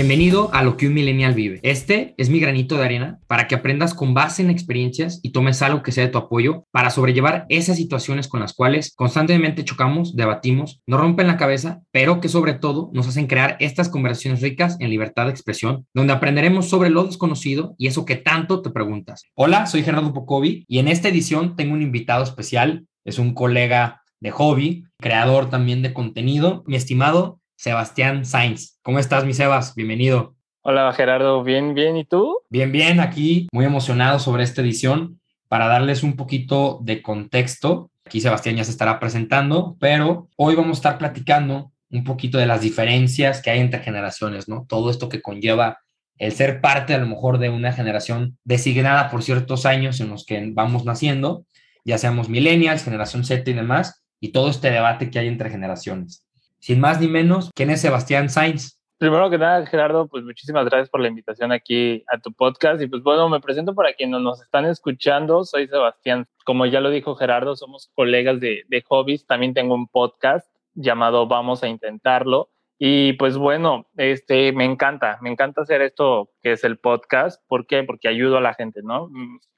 Bienvenido 0.00 0.48
a 0.54 0.62
lo 0.62 0.78
que 0.78 0.86
un 0.86 0.94
millennial 0.94 1.34
vive. 1.34 1.60
Este 1.62 2.14
es 2.16 2.30
mi 2.30 2.40
granito 2.40 2.78
de 2.78 2.86
arena 2.86 3.18
para 3.26 3.46
que 3.46 3.54
aprendas 3.54 3.92
con 3.92 4.14
base 4.14 4.40
en 4.40 4.48
experiencias 4.48 5.20
y 5.22 5.32
tomes 5.32 5.60
algo 5.60 5.82
que 5.82 5.92
sea 5.92 6.06
de 6.06 6.10
tu 6.10 6.16
apoyo 6.16 6.64
para 6.70 6.88
sobrellevar 6.88 7.44
esas 7.50 7.76
situaciones 7.76 8.26
con 8.26 8.40
las 8.40 8.54
cuales 8.54 8.94
constantemente 8.96 9.62
chocamos, 9.62 10.16
debatimos, 10.16 10.80
nos 10.86 11.00
rompen 11.00 11.26
la 11.26 11.36
cabeza, 11.36 11.82
pero 11.90 12.22
que 12.22 12.30
sobre 12.30 12.54
todo 12.54 12.88
nos 12.94 13.08
hacen 13.08 13.26
crear 13.26 13.58
estas 13.60 13.90
conversaciones 13.90 14.40
ricas 14.40 14.78
en 14.80 14.88
libertad 14.88 15.26
de 15.26 15.32
expresión, 15.32 15.86
donde 15.92 16.14
aprenderemos 16.14 16.70
sobre 16.70 16.88
lo 16.88 17.04
desconocido 17.04 17.74
y 17.76 17.86
eso 17.86 18.06
que 18.06 18.16
tanto 18.16 18.62
te 18.62 18.70
preguntas. 18.70 19.24
Hola, 19.34 19.66
soy 19.66 19.82
Gerardo 19.82 20.14
Pocovi 20.14 20.64
y 20.66 20.78
en 20.78 20.88
esta 20.88 21.10
edición 21.10 21.56
tengo 21.56 21.74
un 21.74 21.82
invitado 21.82 22.24
especial, 22.24 22.86
es 23.04 23.18
un 23.18 23.34
colega 23.34 24.00
de 24.18 24.30
hobby, 24.30 24.84
creador 24.98 25.50
también 25.50 25.82
de 25.82 25.92
contenido, 25.92 26.62
mi 26.66 26.76
estimado 26.76 27.39
Sebastián 27.60 28.24
Sainz. 28.24 28.78
¿Cómo 28.80 28.98
estás, 28.98 29.26
mi 29.26 29.34
Sebas? 29.34 29.74
Bienvenido. 29.74 30.34
Hola, 30.62 30.90
Gerardo. 30.94 31.44
Bien, 31.44 31.74
bien. 31.74 31.94
¿Y 31.94 32.06
tú? 32.06 32.38
Bien, 32.48 32.72
bien. 32.72 33.00
Aquí 33.00 33.48
muy 33.52 33.66
emocionado 33.66 34.18
sobre 34.18 34.44
esta 34.44 34.62
edición 34.62 35.20
para 35.46 35.66
darles 35.66 36.02
un 36.02 36.16
poquito 36.16 36.78
de 36.80 37.02
contexto. 37.02 37.90
Aquí 38.06 38.22
Sebastián 38.22 38.56
ya 38.56 38.64
se 38.64 38.70
estará 38.70 38.98
presentando, 38.98 39.76
pero 39.78 40.30
hoy 40.36 40.54
vamos 40.54 40.78
a 40.78 40.80
estar 40.80 40.96
platicando 40.96 41.70
un 41.90 42.02
poquito 42.02 42.38
de 42.38 42.46
las 42.46 42.62
diferencias 42.62 43.42
que 43.42 43.50
hay 43.50 43.60
entre 43.60 43.80
generaciones, 43.80 44.48
¿no? 44.48 44.64
Todo 44.66 44.90
esto 44.90 45.10
que 45.10 45.20
conlleva 45.20 45.80
el 46.16 46.32
ser 46.32 46.62
parte 46.62 46.94
a 46.94 46.98
lo 46.98 47.08
mejor 47.08 47.36
de 47.36 47.50
una 47.50 47.74
generación 47.74 48.38
designada 48.42 49.10
por 49.10 49.22
ciertos 49.22 49.66
años 49.66 50.00
en 50.00 50.08
los 50.08 50.24
que 50.24 50.42
vamos 50.50 50.86
naciendo, 50.86 51.44
ya 51.84 51.98
seamos 51.98 52.30
millennials, 52.30 52.84
generación 52.84 53.22
Z 53.22 53.50
y 53.50 53.52
demás, 53.52 54.02
y 54.18 54.32
todo 54.32 54.48
este 54.48 54.70
debate 54.70 55.10
que 55.10 55.18
hay 55.18 55.28
entre 55.28 55.50
generaciones. 55.50 56.24
Sin 56.60 56.78
más 56.78 57.00
ni 57.00 57.08
menos, 57.08 57.50
¿quién 57.54 57.70
es 57.70 57.80
Sebastián 57.80 58.28
Sainz? 58.28 58.78
Primero 58.98 59.30
que 59.30 59.38
nada, 59.38 59.64
Gerardo, 59.64 60.08
pues 60.08 60.24
muchísimas 60.24 60.66
gracias 60.66 60.90
por 60.90 61.00
la 61.00 61.08
invitación 61.08 61.52
aquí 61.52 62.04
a 62.12 62.18
tu 62.18 62.32
podcast. 62.34 62.82
Y 62.82 62.86
pues 62.86 63.02
bueno, 63.02 63.30
me 63.30 63.40
presento 63.40 63.74
para 63.74 63.94
quienes 63.94 64.20
nos 64.20 64.42
están 64.42 64.66
escuchando. 64.66 65.42
Soy 65.44 65.68
Sebastián. 65.68 66.26
Como 66.44 66.66
ya 66.66 66.80
lo 66.80 66.90
dijo 66.90 67.14
Gerardo, 67.14 67.56
somos 67.56 67.90
colegas 67.94 68.40
de, 68.40 68.64
de 68.68 68.82
hobbies. 68.82 69.26
También 69.26 69.54
tengo 69.54 69.74
un 69.74 69.88
podcast 69.88 70.46
llamado 70.74 71.26
Vamos 71.26 71.62
a 71.62 71.68
Intentarlo. 71.68 72.50
Y 72.82 73.12
pues 73.14 73.36
bueno, 73.36 73.86
este, 73.98 74.52
me 74.52 74.64
encanta, 74.64 75.18
me 75.20 75.30
encanta 75.30 75.60
hacer 75.60 75.82
esto 75.82 76.30
que 76.42 76.52
es 76.52 76.64
el 76.64 76.78
podcast. 76.78 77.42
¿Por 77.46 77.66
qué? 77.66 77.84
Porque 77.84 78.08
ayudo 78.08 78.38
a 78.38 78.40
la 78.40 78.54
gente, 78.54 78.80
¿no? 78.82 79.10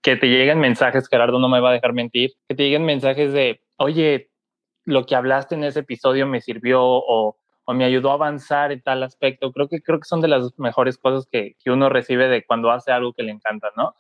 Que 0.03 0.17
te 0.17 0.27
lleguen 0.27 0.59
mensajes, 0.59 1.09
Gerardo 1.09 1.39
no 1.39 1.49
me 1.49 1.61
va 1.61 1.71
a 1.71 1.75
dejar 1.75 1.93
mentir, 1.93 2.33
que 2.49 2.57
te 2.57 2.65
lleguen 2.65 2.85
mensajes 2.85 3.33
de, 3.33 3.61
oye, 3.77 4.32
lo 4.85 5.07
que 5.07 5.15
hablaste 5.15 5.55
en 5.55 5.65
ese 5.65 5.81
episodio 5.81 6.27
me 6.27 6.41
sirvió 6.41 6.83
o, 6.83 7.37
me 7.69 7.85
ayudó 7.85 8.11
a 8.11 8.15
avanzar 8.15 8.71
en 8.73 8.83
tal 8.83 9.03
aspecto. 9.03 9.51
Creo 9.53 9.69
que, 9.69 9.81
creo 9.81 9.99
que 9.99 10.05
son 10.05 10.21
de 10.21 10.29
las 10.29 10.59
mejores 10.59 10.99
cosas 10.99 11.27
que, 11.31 11.57
uno 11.67 11.89
recibe 11.89 12.29
de 12.29 12.45
cuando 12.45 12.71
hace 12.71 12.93
algo 12.93 13.13
que 13.13 13.23
le 13.23 13.33
encanta, 13.33 13.71
¿no? 13.77 13.95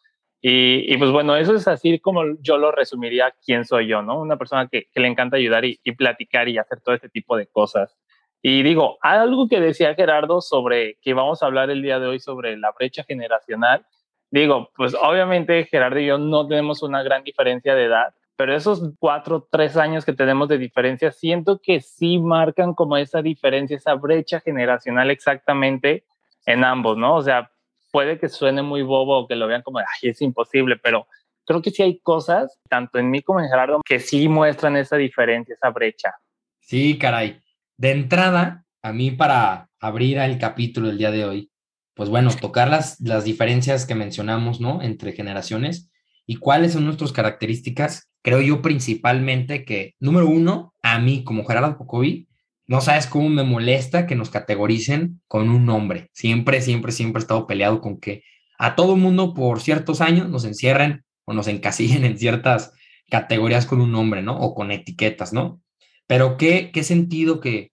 Y, 0.44 0.97
pues 0.98 1.12
bueno, 1.12 1.36
eso 1.36 1.55
es 1.55 1.69
así 1.69 2.00
como 2.00 2.22
yo 2.41 2.58
lo 2.58 2.72
resumiría 2.72 3.33
quién 3.47 3.64
soy 3.64 3.86
yo, 3.86 4.02
¿no? 4.02 4.20
Una 4.20 4.36
persona 4.36 4.69
que, 4.69 4.89
le 4.94 5.06
encanta 5.06 5.36
ayudar 5.36 5.64
y, 5.64 5.80
y, 5.84 5.92
platicar 5.92 6.48
y 6.48 6.58
hacer 6.58 6.80
todo 6.80 6.94
este 6.94 7.08
tipo 7.08 7.36
de 7.36 7.46
cosas. 7.46 7.96
Y 8.42 8.64
digo, 8.64 8.98
algo 9.02 9.48
que 9.48 9.61
decía 9.61 9.94
Gerardo 9.94 10.41
sobre 10.41 10.96
que 11.00 11.14
vamos 11.14 11.42
a 11.42 11.46
hablar 11.46 11.70
el 11.70 11.80
día 11.80 12.00
de 12.00 12.08
hoy 12.08 12.19
sobre 12.19 12.56
la 12.56 12.72
brecha 12.72 13.05
generacional. 13.05 13.86
Digo, 14.33 14.70
pues 14.77 14.94
obviamente 15.00 15.64
Gerardo 15.67 16.00
y 16.00 16.06
yo 16.06 16.19
no 16.19 16.46
tenemos 16.48 16.83
una 16.83 17.05
gran 17.05 17.22
diferencia 17.22 17.77
de 17.77 17.84
edad, 17.84 18.12
pero 18.42 18.57
esos 18.57 18.83
cuatro, 18.98 19.47
tres 19.48 19.77
años 19.77 20.05
que 20.05 20.13
tenemos 20.13 20.48
de 20.48 20.58
diferencia, 20.58 21.13
siento 21.13 21.61
que 21.63 21.80
sí 21.80 22.19
marcan 22.19 22.75
como 22.75 22.97
esa 22.97 23.23
diferencia, 23.23 23.77
esa 23.77 23.95
brecha 23.95 24.41
generacional 24.41 25.13
exactamente 25.13 26.03
en 26.45 26.64
ambos, 26.64 26.98
¿no? 26.98 27.14
O 27.14 27.23
sea, 27.23 27.52
puede 27.92 28.19
que 28.19 28.29
suene 28.29 28.63
muy 28.63 28.83
bobo 28.83 29.17
o 29.17 29.29
que 29.29 29.36
lo 29.36 29.47
vean 29.47 29.63
como, 29.63 29.79
ay, 29.79 30.11
es 30.11 30.20
imposible, 30.23 30.77
pero 30.77 31.07
creo 31.47 31.63
que 31.63 31.70
sí 31.70 31.85
hay 31.85 32.01
cosas, 32.01 32.58
tanto 32.69 32.98
en 32.98 33.13
mí 33.13 33.23
como 33.23 33.39
en 33.39 33.48
Gerardo, 33.48 33.81
que 33.85 34.01
sí 34.01 34.29
muestran 34.29 34.77
esa 34.77 34.97
diferencia, 34.97 35.55
esa 35.55 35.70
brecha. 35.70 36.13
Sí, 36.58 36.98
caray. 36.98 37.39
De 37.77 37.92
entrada, 37.92 38.64
a 38.83 38.92
mí 38.92 39.13
para 39.13 39.69
abrir 39.79 40.19
el 40.19 40.36
capítulo 40.41 40.91
el 40.91 40.98
día 40.98 41.13
de 41.13 41.27
hoy, 41.27 41.52
pues 41.95 42.08
bueno, 42.08 42.29
tocar 42.41 42.69
las, 42.69 42.98
las 42.98 43.23
diferencias 43.23 43.86
que 43.86 43.95
mencionamos, 43.95 44.61
¿no? 44.61 44.83
Entre 44.83 45.13
generaciones 45.13 45.92
y 46.27 46.39
cuáles 46.39 46.73
son 46.73 46.86
nuestras 46.86 47.13
características 47.13 48.08
creo 48.22 48.40
yo 48.40 48.62
principalmente 48.62 49.64
que, 49.64 49.94
número 50.00 50.28
uno, 50.28 50.74
a 50.83 50.98
mí 50.98 51.24
como 51.24 51.44
Gerardo 51.44 51.77
Pocovi, 51.77 52.28
no 52.66 52.80
sabes 52.80 53.06
cómo 53.06 53.28
me 53.28 53.42
molesta 53.42 54.06
que 54.06 54.14
nos 54.14 54.30
categoricen 54.30 55.20
con 55.27 55.50
un 55.50 55.66
nombre. 55.66 56.08
Siempre, 56.12 56.62
siempre, 56.62 56.92
siempre 56.92 57.20
he 57.20 57.24
estado 57.24 57.46
peleado 57.46 57.80
con 57.80 57.98
que 57.98 58.22
a 58.58 58.77
todo 58.77 58.96
mundo 58.96 59.34
por 59.34 59.60
ciertos 59.60 60.00
años 60.00 60.28
nos 60.28 60.44
encierren 60.44 61.05
o 61.24 61.34
nos 61.34 61.48
encasillen 61.48 62.05
en 62.05 62.18
ciertas 62.18 62.72
categorías 63.10 63.66
con 63.66 63.80
un 63.80 63.92
nombre, 63.92 64.22
¿no? 64.22 64.39
O 64.39 64.54
con 64.54 64.70
etiquetas, 64.70 65.33
¿no? 65.33 65.60
Pero 66.06 66.36
qué, 66.36 66.70
qué 66.72 66.84
sentido 66.84 67.40
que 67.40 67.72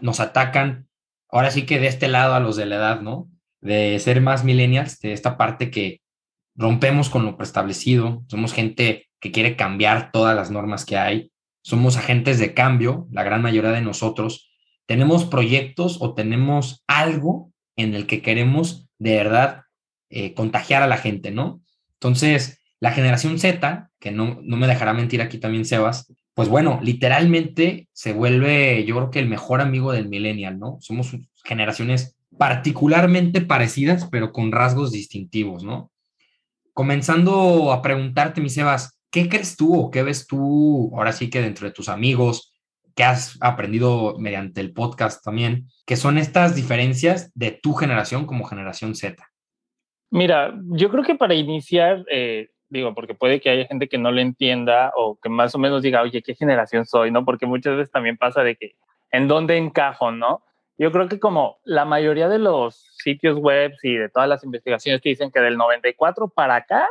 nos 0.00 0.20
atacan, 0.20 0.88
ahora 1.30 1.50
sí 1.50 1.62
que 1.62 1.80
de 1.80 1.86
este 1.86 2.08
lado 2.08 2.34
a 2.34 2.40
los 2.40 2.56
de 2.56 2.66
la 2.66 2.76
edad, 2.76 3.00
¿no? 3.00 3.30
De 3.60 3.98
ser 3.98 4.20
más 4.20 4.44
millennials, 4.44 5.00
de 5.00 5.12
esta 5.12 5.36
parte 5.36 5.70
que 5.70 6.00
rompemos 6.54 7.08
con 7.08 7.24
lo 7.24 7.36
preestablecido, 7.36 8.24
somos 8.28 8.52
gente 8.52 9.08
que 9.24 9.32
quiere 9.32 9.56
cambiar 9.56 10.12
todas 10.12 10.36
las 10.36 10.50
normas 10.50 10.84
que 10.84 10.98
hay. 10.98 11.32
Somos 11.62 11.96
agentes 11.96 12.38
de 12.38 12.52
cambio, 12.52 13.08
la 13.10 13.22
gran 13.22 13.40
mayoría 13.40 13.70
de 13.70 13.80
nosotros. 13.80 14.52
Tenemos 14.84 15.24
proyectos 15.24 15.96
o 16.02 16.12
tenemos 16.12 16.84
algo 16.86 17.50
en 17.74 17.94
el 17.94 18.06
que 18.06 18.20
queremos 18.20 18.86
de 18.98 19.16
verdad 19.16 19.62
eh, 20.10 20.34
contagiar 20.34 20.82
a 20.82 20.86
la 20.86 20.98
gente, 20.98 21.30
¿no? 21.30 21.62
Entonces, 21.94 22.60
la 22.80 22.92
generación 22.92 23.38
Z, 23.38 23.88
que 23.98 24.10
no, 24.10 24.40
no 24.42 24.58
me 24.58 24.66
dejará 24.66 24.92
mentir 24.92 25.22
aquí 25.22 25.38
también 25.38 25.64
Sebas, 25.64 26.12
pues 26.34 26.50
bueno, 26.50 26.78
literalmente 26.82 27.88
se 27.94 28.12
vuelve, 28.12 28.84
yo 28.84 28.94
creo 28.96 29.10
que 29.10 29.20
el 29.20 29.28
mejor 29.30 29.62
amigo 29.62 29.92
del 29.92 30.10
millennial, 30.10 30.58
¿no? 30.58 30.76
Somos 30.80 31.16
generaciones 31.44 32.14
particularmente 32.36 33.40
parecidas, 33.40 34.06
pero 34.10 34.32
con 34.32 34.52
rasgos 34.52 34.92
distintivos, 34.92 35.64
¿no? 35.64 35.90
Comenzando 36.74 37.72
a 37.72 37.80
preguntarte, 37.80 38.42
mi 38.42 38.50
Sebas, 38.50 38.93
¿Qué 39.14 39.28
crees 39.28 39.56
tú 39.56 39.80
o 39.80 39.92
qué 39.92 40.02
ves 40.02 40.26
tú 40.26 40.90
ahora 40.96 41.12
sí 41.12 41.30
que 41.30 41.40
dentro 41.40 41.68
de 41.68 41.72
tus 41.72 41.88
amigos 41.88 42.52
que 42.96 43.04
has 43.04 43.38
aprendido 43.40 44.16
mediante 44.18 44.60
el 44.60 44.72
podcast 44.72 45.24
también, 45.24 45.68
que 45.86 45.94
son 45.94 46.18
estas 46.18 46.56
diferencias 46.56 47.30
de 47.32 47.52
tu 47.52 47.74
generación 47.74 48.26
como 48.26 48.44
generación 48.44 48.96
Z? 48.96 49.24
Mira, 50.10 50.52
yo 50.64 50.90
creo 50.90 51.04
que 51.04 51.14
para 51.14 51.34
iniciar, 51.34 52.04
eh, 52.10 52.48
digo, 52.68 52.92
porque 52.92 53.14
puede 53.14 53.40
que 53.40 53.50
haya 53.50 53.66
gente 53.66 53.88
que 53.88 53.98
no 53.98 54.10
lo 54.10 54.20
entienda 54.20 54.92
o 54.96 55.16
que 55.22 55.28
más 55.28 55.54
o 55.54 55.60
menos 55.60 55.82
diga, 55.82 56.02
oye, 56.02 56.20
¿qué 56.20 56.34
generación 56.34 56.84
soy? 56.84 57.12
¿No? 57.12 57.24
Porque 57.24 57.46
muchas 57.46 57.76
veces 57.76 57.92
también 57.92 58.16
pasa 58.16 58.42
de 58.42 58.56
que, 58.56 58.74
¿en 59.12 59.28
dónde 59.28 59.56
encajo? 59.56 60.10
¿No? 60.10 60.42
Yo 60.76 60.90
creo 60.90 61.08
que 61.08 61.20
como 61.20 61.58
la 61.62 61.84
mayoría 61.84 62.28
de 62.28 62.40
los 62.40 62.84
sitios 62.98 63.38
web 63.38 63.74
y 63.80 63.94
de 63.94 64.08
todas 64.08 64.28
las 64.28 64.42
investigaciones 64.42 65.00
te 65.00 65.10
dicen 65.10 65.30
que 65.30 65.38
del 65.38 65.56
94 65.56 66.30
para 66.30 66.56
acá 66.56 66.88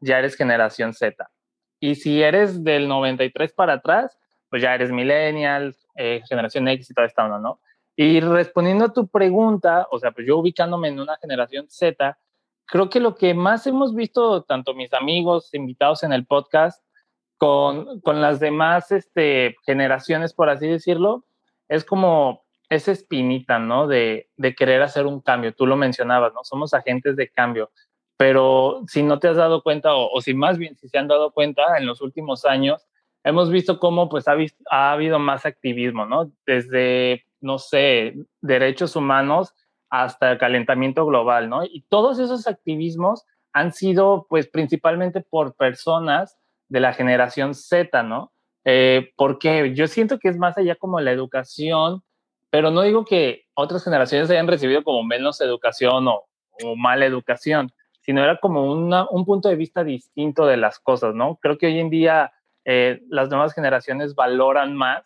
ya 0.00 0.18
eres 0.18 0.34
generación 0.34 0.94
Z. 0.94 1.30
Y 1.80 1.94
si 1.94 2.22
eres 2.22 2.62
del 2.62 2.86
93 2.86 3.52
para 3.54 3.74
atrás, 3.74 4.18
pues 4.50 4.62
ya 4.62 4.74
eres 4.74 4.92
millennial, 4.92 5.74
eh, 5.96 6.22
generación 6.28 6.68
X 6.68 6.90
y 6.90 6.94
toda 6.94 7.06
esta 7.06 7.24
onda, 7.24 7.38
¿no? 7.38 7.60
Y 7.96 8.20
respondiendo 8.20 8.84
a 8.84 8.92
tu 8.92 9.08
pregunta, 9.08 9.86
o 9.90 9.98
sea, 9.98 10.12
pues 10.12 10.26
yo 10.26 10.38
ubicándome 10.38 10.88
en 10.88 11.00
una 11.00 11.16
generación 11.16 11.68
Z, 11.68 12.18
creo 12.66 12.88
que 12.90 13.00
lo 13.00 13.14
que 13.14 13.34
más 13.34 13.66
hemos 13.66 13.94
visto, 13.94 14.42
tanto 14.42 14.74
mis 14.74 14.92
amigos 14.92 15.52
invitados 15.54 16.02
en 16.02 16.12
el 16.12 16.26
podcast, 16.26 16.84
con, 17.36 18.00
con 18.00 18.20
las 18.20 18.38
demás 18.38 18.92
este, 18.92 19.56
generaciones, 19.64 20.34
por 20.34 20.50
así 20.50 20.68
decirlo, 20.68 21.24
es 21.68 21.84
como 21.84 22.44
esa 22.68 22.92
espinita, 22.92 23.58
¿no? 23.58 23.86
De, 23.86 24.28
de 24.36 24.54
querer 24.54 24.82
hacer 24.82 25.06
un 25.06 25.20
cambio. 25.20 25.54
Tú 25.54 25.66
lo 25.66 25.76
mencionabas, 25.76 26.34
¿no? 26.34 26.40
Somos 26.44 26.74
agentes 26.74 27.16
de 27.16 27.30
cambio 27.30 27.70
pero 28.20 28.82
si 28.86 29.02
no 29.02 29.18
te 29.18 29.28
has 29.28 29.36
dado 29.38 29.62
cuenta, 29.62 29.94
o, 29.94 30.20
si 30.20 30.34
más 30.34 30.58
bien 30.58 30.76
si 30.76 30.90
se 30.90 30.98
han 30.98 31.08
dado 31.08 31.30
cuenta 31.30 31.78
en 31.78 31.86
los 31.86 32.02
últimos 32.02 32.44
años, 32.44 32.86
hemos 33.24 33.50
visto 33.50 33.78
cómo 33.78 34.10
pues 34.10 34.28
ha, 34.28 34.36
ha 34.70 34.92
habido 34.92 35.18
más 35.18 35.46
activismo, 35.46 36.04
¿no? 36.04 36.30
Desde, 36.44 37.24
no 37.40 37.58
sé, 37.58 38.16
derechos 38.42 38.94
humanos 38.94 39.54
hasta 39.88 40.32
el 40.32 40.36
calentamiento 40.36 41.06
global, 41.06 41.48
¿no? 41.48 41.64
Y 41.64 41.86
todos 41.88 42.18
esos 42.18 42.46
activismos 42.46 43.24
han 43.54 43.72
sido 43.72 44.26
pues 44.28 44.48
principalmente 44.48 45.22
por 45.22 45.56
personas 45.56 46.36
de 46.68 46.80
la 46.80 46.92
generación 46.92 47.54
Z, 47.54 48.02
¿no? 48.02 48.32
Eh, 48.66 49.14
porque 49.16 49.72
yo 49.74 49.86
siento 49.86 50.18
que 50.18 50.28
es 50.28 50.36
más 50.36 50.58
allá 50.58 50.76
como 50.76 51.00
la 51.00 51.12
educación, 51.12 52.02
pero 52.50 52.70
no 52.70 52.82
digo 52.82 53.06
que 53.06 53.46
otras 53.54 53.82
generaciones 53.82 54.28
hayan 54.28 54.46
recibido 54.46 54.84
como 54.84 55.02
menos 55.04 55.40
educación 55.40 56.06
o, 56.06 56.24
o 56.62 56.76
mala 56.76 57.06
educación, 57.06 57.72
sino 58.00 58.22
era 58.22 58.38
como 58.38 58.72
un 58.72 59.24
punto 59.24 59.48
de 59.48 59.56
vista 59.56 59.84
distinto 59.84 60.46
de 60.46 60.56
las 60.56 60.78
cosas, 60.78 61.14
¿no? 61.14 61.36
Creo 61.36 61.58
que 61.58 61.66
hoy 61.66 61.78
en 61.78 61.90
día 61.90 62.32
eh, 62.64 63.00
las 63.08 63.28
nuevas 63.30 63.54
generaciones 63.54 64.14
valoran 64.14 64.74
más 64.74 65.04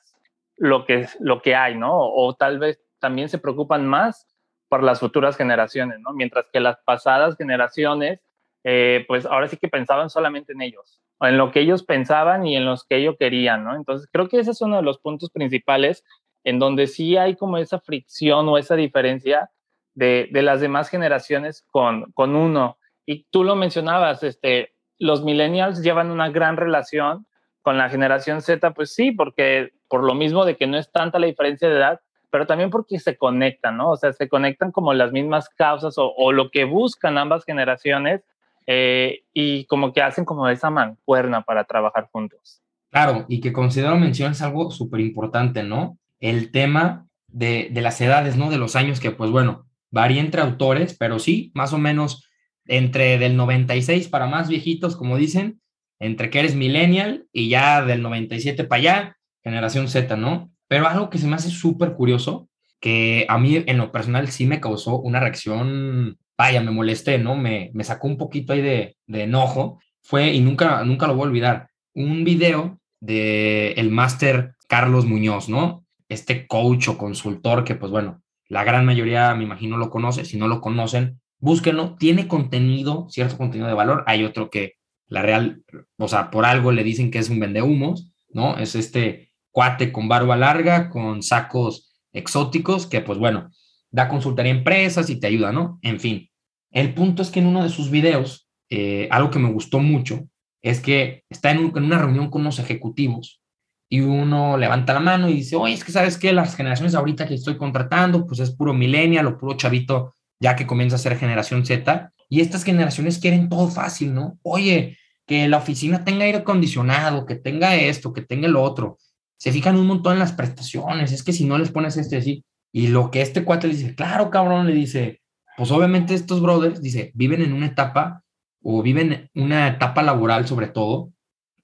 lo 0.56 0.84
que, 0.84 1.08
lo 1.20 1.42
que 1.42 1.54
hay, 1.54 1.76
¿no? 1.76 1.92
O, 1.94 2.34
tal 2.34 2.58
vez 2.58 2.80
también 3.00 3.28
se 3.28 3.38
preocupan 3.38 3.86
más 3.86 4.26
por 4.68 4.82
las 4.82 5.00
futuras 5.00 5.36
generaciones, 5.36 6.00
¿no? 6.00 6.12
Mientras 6.12 6.46
que 6.52 6.60
las 6.60 6.78
pasadas 6.84 7.36
generaciones, 7.36 8.20
eh, 8.64 9.04
pues 9.08 9.26
ahora 9.26 9.48
sí 9.48 9.56
que 9.56 9.68
pensaban 9.68 10.10
solamente 10.10 10.52
en 10.52 10.62
ellos, 10.62 11.00
en 11.20 11.36
lo 11.36 11.50
que 11.50 11.60
ellos 11.60 11.82
pensaban 11.84 12.46
y 12.46 12.56
en 12.56 12.64
los 12.64 12.84
que 12.84 12.96
ellos 12.96 13.16
querían, 13.18 13.64
¿no? 13.64 13.76
Entonces 13.76 14.08
creo 14.10 14.28
que 14.28 14.38
ese 14.38 14.52
es 14.52 14.60
uno 14.60 14.76
de 14.76 14.82
los 14.82 14.98
puntos 14.98 15.30
principales 15.30 16.04
en 16.44 16.58
donde 16.58 16.86
sí 16.86 17.16
hay 17.16 17.36
como 17.36 17.58
esa 17.58 17.80
fricción 17.80 18.48
o 18.48 18.58
esa 18.58 18.76
diferencia 18.76 19.50
de, 19.94 20.28
de 20.30 20.42
las 20.42 20.60
demás 20.60 20.88
generaciones 20.88 21.64
con, 21.70 22.12
con 22.12 22.36
uno. 22.36 22.78
Y 23.06 23.26
tú 23.30 23.44
lo 23.44 23.56
mencionabas, 23.56 24.22
este, 24.22 24.74
los 24.98 25.22
millennials 25.24 25.82
llevan 25.82 26.10
una 26.10 26.30
gran 26.30 26.56
relación 26.56 27.26
con 27.62 27.78
la 27.78 27.88
generación 27.88 28.42
Z, 28.42 28.72
pues 28.74 28.94
sí, 28.94 29.12
porque 29.12 29.72
por 29.88 30.04
lo 30.04 30.14
mismo 30.14 30.44
de 30.44 30.56
que 30.56 30.66
no 30.66 30.76
es 30.76 30.90
tanta 30.92 31.18
la 31.18 31.26
diferencia 31.26 31.68
de 31.68 31.76
edad, 31.76 32.00
pero 32.30 32.46
también 32.46 32.70
porque 32.70 32.98
se 32.98 33.16
conectan, 33.16 33.76
¿no? 33.76 33.90
O 33.92 33.96
sea, 33.96 34.12
se 34.12 34.28
conectan 34.28 34.72
como 34.72 34.92
las 34.92 35.12
mismas 35.12 35.48
causas 35.48 35.94
o, 35.96 36.32
lo 36.32 36.50
que 36.50 36.64
buscan 36.64 37.16
ambas 37.16 37.44
generaciones 37.44 38.22
eh, 38.66 39.22
y 39.32 39.66
como 39.66 39.92
que 39.92 40.02
hacen 40.02 40.24
como 40.24 40.48
esa 40.48 40.68
mancuerna 40.68 41.42
para 41.42 41.64
trabajar 41.64 42.08
juntos. 42.10 42.60
Claro, 42.90 43.24
y 43.28 43.40
que 43.40 43.52
considero 43.52 43.96
mencionas 43.96 44.42
algo 44.42 44.70
súper 44.70 45.00
importante, 45.00 45.62
¿no? 45.62 45.98
El 46.20 46.50
tema 46.50 47.06
de, 47.28 47.68
de, 47.70 47.80
las 47.80 48.00
edades, 48.00 48.36
¿no? 48.36 48.50
De 48.50 48.58
los 48.58 48.76
años 48.76 49.00
que, 49.00 49.10
pues 49.10 49.30
bueno, 49.30 49.66
varía 49.90 50.20
entre 50.20 50.42
autores, 50.42 50.96
pero 50.98 51.18
sí, 51.18 51.52
más 51.54 51.72
o 51.72 51.78
menos 51.78 52.28
entre 52.66 53.18
del 53.18 53.36
96 53.36 54.08
para 54.08 54.26
más 54.26 54.48
viejitos, 54.48 54.96
como 54.96 55.16
dicen, 55.16 55.60
entre 55.98 56.30
que 56.30 56.40
eres 56.40 56.54
millennial 56.54 57.26
y 57.32 57.48
ya 57.48 57.84
del 57.84 58.02
97 58.02 58.64
para 58.64 58.78
allá, 58.78 59.16
generación 59.42 59.88
Z, 59.88 60.16
¿no? 60.16 60.50
Pero 60.68 60.88
algo 60.88 61.10
que 61.10 61.18
se 61.18 61.26
me 61.26 61.36
hace 61.36 61.50
súper 61.50 61.94
curioso, 61.94 62.48
que 62.80 63.26
a 63.28 63.38
mí 63.38 63.62
en 63.66 63.78
lo 63.78 63.92
personal 63.92 64.28
sí 64.28 64.46
me 64.46 64.60
causó 64.60 64.98
una 64.98 65.20
reacción, 65.20 66.18
vaya, 66.36 66.60
me 66.60 66.70
molesté, 66.70 67.18
¿no? 67.18 67.36
Me, 67.36 67.70
me 67.74 67.84
sacó 67.84 68.08
un 68.08 68.18
poquito 68.18 68.52
ahí 68.52 68.60
de, 68.60 68.96
de 69.06 69.22
enojo, 69.22 69.80
fue, 70.02 70.32
y 70.32 70.40
nunca, 70.40 70.84
nunca 70.84 71.06
lo 71.06 71.14
voy 71.14 71.24
a 71.24 71.28
olvidar, 71.28 71.68
un 71.94 72.24
video 72.24 72.78
de 73.00 73.72
el 73.72 73.90
máster 73.90 74.54
Carlos 74.68 75.06
Muñoz, 75.06 75.48
¿no? 75.48 75.86
Este 76.08 76.46
coach 76.46 76.88
o 76.88 76.98
consultor 76.98 77.64
que, 77.64 77.74
pues 77.74 77.90
bueno, 77.90 78.22
la 78.48 78.64
gran 78.64 78.84
mayoría 78.84 79.34
me 79.34 79.44
imagino 79.44 79.76
lo 79.76 79.90
conoce, 79.90 80.24
si 80.24 80.36
no 80.36 80.48
lo 80.48 80.60
conocen, 80.60 81.20
búsquenlo, 81.44 81.96
tiene 81.96 82.26
contenido, 82.26 83.06
cierto 83.10 83.36
contenido 83.36 83.68
de 83.68 83.74
valor, 83.74 84.02
hay 84.06 84.24
otro 84.24 84.48
que 84.48 84.76
la 85.08 85.20
real, 85.20 85.62
o 85.98 86.08
sea, 86.08 86.30
por 86.30 86.46
algo 86.46 86.72
le 86.72 86.82
dicen 86.82 87.10
que 87.10 87.18
es 87.18 87.28
un 87.28 87.38
vendehumos, 87.38 88.10
¿no? 88.30 88.56
Es 88.56 88.74
este 88.74 89.30
cuate 89.50 89.92
con 89.92 90.08
barba 90.08 90.38
larga, 90.38 90.88
con 90.88 91.22
sacos 91.22 91.94
exóticos, 92.14 92.86
que 92.86 93.02
pues 93.02 93.18
bueno, 93.18 93.50
da 93.90 94.08
consultoría 94.08 94.54
a 94.54 94.56
empresas 94.56 95.10
y 95.10 95.20
te 95.20 95.26
ayuda, 95.26 95.52
¿no? 95.52 95.78
En 95.82 96.00
fin, 96.00 96.30
el 96.70 96.94
punto 96.94 97.20
es 97.20 97.30
que 97.30 97.40
en 97.40 97.46
uno 97.46 97.62
de 97.62 97.68
sus 97.68 97.90
videos, 97.90 98.48
eh, 98.70 99.06
algo 99.10 99.30
que 99.30 99.38
me 99.38 99.52
gustó 99.52 99.80
mucho, 99.80 100.26
es 100.62 100.80
que 100.80 101.24
está 101.28 101.50
en, 101.50 101.58
en, 101.76 101.84
una 101.84 101.98
reunión 101.98 102.30
con 102.30 102.40
unos 102.40 102.58
ejecutivos 102.58 103.42
y 103.90 104.00
uno 104.00 104.56
levanta 104.56 104.94
la 104.94 105.00
mano 105.00 105.28
y 105.28 105.34
dice, 105.34 105.56
oye, 105.56 105.74
es 105.74 105.84
que 105.84 105.92
sabes 105.92 106.16
que 106.16 106.32
las 106.32 106.56
generaciones 106.56 106.94
ahorita 106.94 107.28
que 107.28 107.34
estoy 107.34 107.58
contratando, 107.58 108.26
pues 108.26 108.40
es 108.40 108.50
puro 108.50 108.72
millennial 108.72 109.26
o 109.26 109.36
puro 109.36 109.58
chavito 109.58 110.14
ya 110.44 110.56
que 110.56 110.66
comienza 110.66 110.96
a 110.96 110.98
ser 110.98 111.16
generación 111.16 111.64
Z, 111.64 112.12
y 112.28 112.42
estas 112.42 112.64
generaciones 112.64 113.18
quieren 113.18 113.48
todo 113.48 113.68
fácil, 113.68 114.12
¿no? 114.12 114.38
Oye, 114.42 114.98
que 115.26 115.48
la 115.48 115.56
oficina 115.56 116.04
tenga 116.04 116.26
aire 116.26 116.38
acondicionado, 116.38 117.24
que 117.24 117.34
tenga 117.34 117.76
esto, 117.76 118.12
que 118.12 118.20
tenga 118.20 118.46
lo 118.46 118.62
otro. 118.62 118.98
Se 119.38 119.52
fijan 119.52 119.78
un 119.78 119.86
montón 119.86 120.12
en 120.12 120.18
las 120.18 120.32
prestaciones, 120.32 121.12
es 121.12 121.22
que 121.22 121.32
si 121.32 121.46
no 121.46 121.56
les 121.56 121.70
pones 121.70 121.96
este 121.96 122.18
así, 122.18 122.44
y 122.72 122.88
lo 122.88 123.10
que 123.10 123.22
este 123.22 123.42
cuate 123.42 123.68
dice, 123.68 123.94
claro, 123.94 124.28
cabrón, 124.28 124.66
le 124.66 124.74
dice, 124.74 125.22
pues 125.56 125.70
obviamente 125.70 126.12
estos 126.12 126.42
brothers, 126.42 126.82
dice, 126.82 127.10
viven 127.14 127.40
en 127.40 127.54
una 127.54 127.68
etapa 127.68 128.22
o 128.62 128.82
viven 128.82 129.30
una 129.34 129.66
etapa 129.68 130.02
laboral 130.02 130.46
sobre 130.46 130.66
todo, 130.66 131.10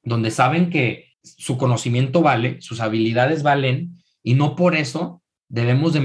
donde 0.02 0.30
saben 0.30 0.70
que 0.70 1.04
su 1.22 1.58
conocimiento 1.58 2.22
vale, 2.22 2.62
sus 2.62 2.80
habilidades 2.80 3.42
valen, 3.42 3.98
y 4.22 4.32
no 4.32 4.56
por 4.56 4.74
eso 4.74 5.19
debemos 5.50 5.92
de, 5.92 6.00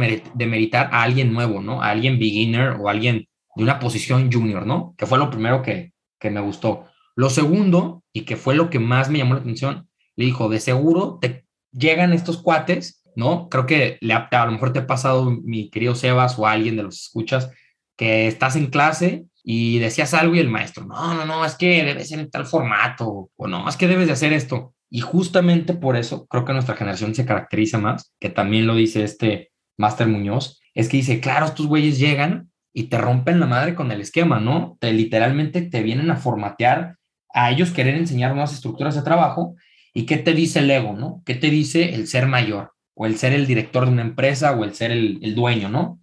meritar 0.46 0.90
a 0.92 1.04
alguien 1.04 1.32
nuevo, 1.32 1.62
¿no? 1.62 1.82
A 1.82 1.92
alguien 1.92 2.20
beginner 2.20 2.72
o 2.82 2.90
alguien 2.90 3.28
de 3.56 3.64
una 3.64 3.80
posición 3.80 4.32
junior, 4.32 4.66
¿no? 4.66 4.94
Que 4.98 5.06
fue 5.06 5.18
lo 5.18 5.30
primero 5.30 5.62
que, 5.62 5.94
que 6.20 6.30
me 6.30 6.42
gustó. 6.42 6.86
Lo 7.16 7.30
segundo, 7.30 8.04
y 8.12 8.22
que 8.22 8.36
fue 8.36 8.56
lo 8.56 8.70
que 8.70 8.80
más 8.80 9.10
me 9.10 9.20
llamó 9.20 9.36
la 9.36 9.42
atención, 9.42 9.88
le 10.16 10.26
dijo, 10.26 10.50
de 10.50 10.60
seguro 10.60 11.20
te 11.22 11.46
llegan 11.72 12.12
estos 12.12 12.42
cuates, 12.42 13.04
¿no? 13.16 13.48
Creo 13.50 13.66
que 13.66 13.98
le, 14.02 14.14
a 14.14 14.46
lo 14.46 14.52
mejor 14.52 14.74
te 14.74 14.80
ha 14.80 14.88
pasado, 14.88 15.30
mi 15.30 15.70
querido 15.70 15.96
Sebas 15.96 16.38
o 16.38 16.48
alguien 16.48 16.76
de 16.76 16.84
los 16.84 17.04
escuchas, 17.04 17.52
que 17.96 18.28
estás 18.28 18.56
en 18.56 18.68
clase 18.68 19.26
y 19.44 19.80
decías 19.80 20.14
algo 20.14 20.36
y 20.36 20.40
el 20.40 20.50
maestro, 20.50 20.86
no, 20.86 21.14
no, 21.14 21.26
no, 21.26 21.46
es 21.46 21.56
que 21.56 21.84
debe 21.84 22.04
ser 22.04 22.20
en 22.20 22.32
tal 22.32 22.46
formato, 22.46 23.30
o 23.36 23.48
no, 23.48 23.70
es 23.70 23.78
que 23.78 23.88
debes 23.88 24.08
de 24.08 24.14
hacer 24.14 24.34
esto. 24.34 24.75
Y 24.90 25.02
justamente 25.02 25.74
por 25.74 25.96
eso 25.96 26.26
creo 26.28 26.46
que 26.46 26.54
nuestra 26.54 26.76
generación 26.76 27.16
se 27.16 27.26
caracteriza 27.26 27.78
más, 27.78 28.14
que 28.20 28.30
también 28.30 28.68
lo 28.68 28.76
dice 28.76 29.04
este 29.04 29.52
Master 29.78 30.08
Muñoz, 30.08 30.62
es 30.74 30.90
que 30.90 30.98
dice, 30.98 31.20
claro, 31.20 31.46
estos 31.46 31.68
güeyes 31.68 32.00
llegan 32.00 32.52
y 32.74 32.84
te 32.84 32.98
rompen 32.98 33.40
la 33.40 33.46
madre 33.46 33.74
con 33.74 33.92
el 33.92 34.02
esquema, 34.02 34.40
¿no? 34.40 34.78
Te 34.80 34.92
literalmente 34.92 35.62
te 35.62 35.82
vienen 35.82 36.12
a 36.12 36.18
formatear, 36.18 36.98
a 37.34 37.52
ellos 37.52 37.72
querer 37.72 37.96
enseñar 37.96 38.32
nuevas 38.32 38.54
estructuras 38.54 38.96
de 38.96 39.02
trabajo. 39.02 39.56
¿Y 39.94 40.06
qué 40.06 40.18
te 40.18 40.34
dice 40.34 40.60
el 40.60 40.70
ego, 40.70 40.94
no? 40.94 41.22
¿Qué 41.26 41.36
te 41.36 41.50
dice 41.50 41.96
el 41.96 42.08
ser 42.08 42.28
mayor? 42.28 42.74
O 42.94 43.06
el 43.06 43.18
ser 43.18 43.34
el 43.34 43.48
director 43.48 43.86
de 43.86 43.92
una 43.92 44.02
empresa 44.02 44.52
o 44.52 44.66
el 44.66 44.74
ser 44.74 44.92
el, 44.92 45.20
el 45.22 45.36
dueño, 45.36 45.70
¿no? 45.70 46.00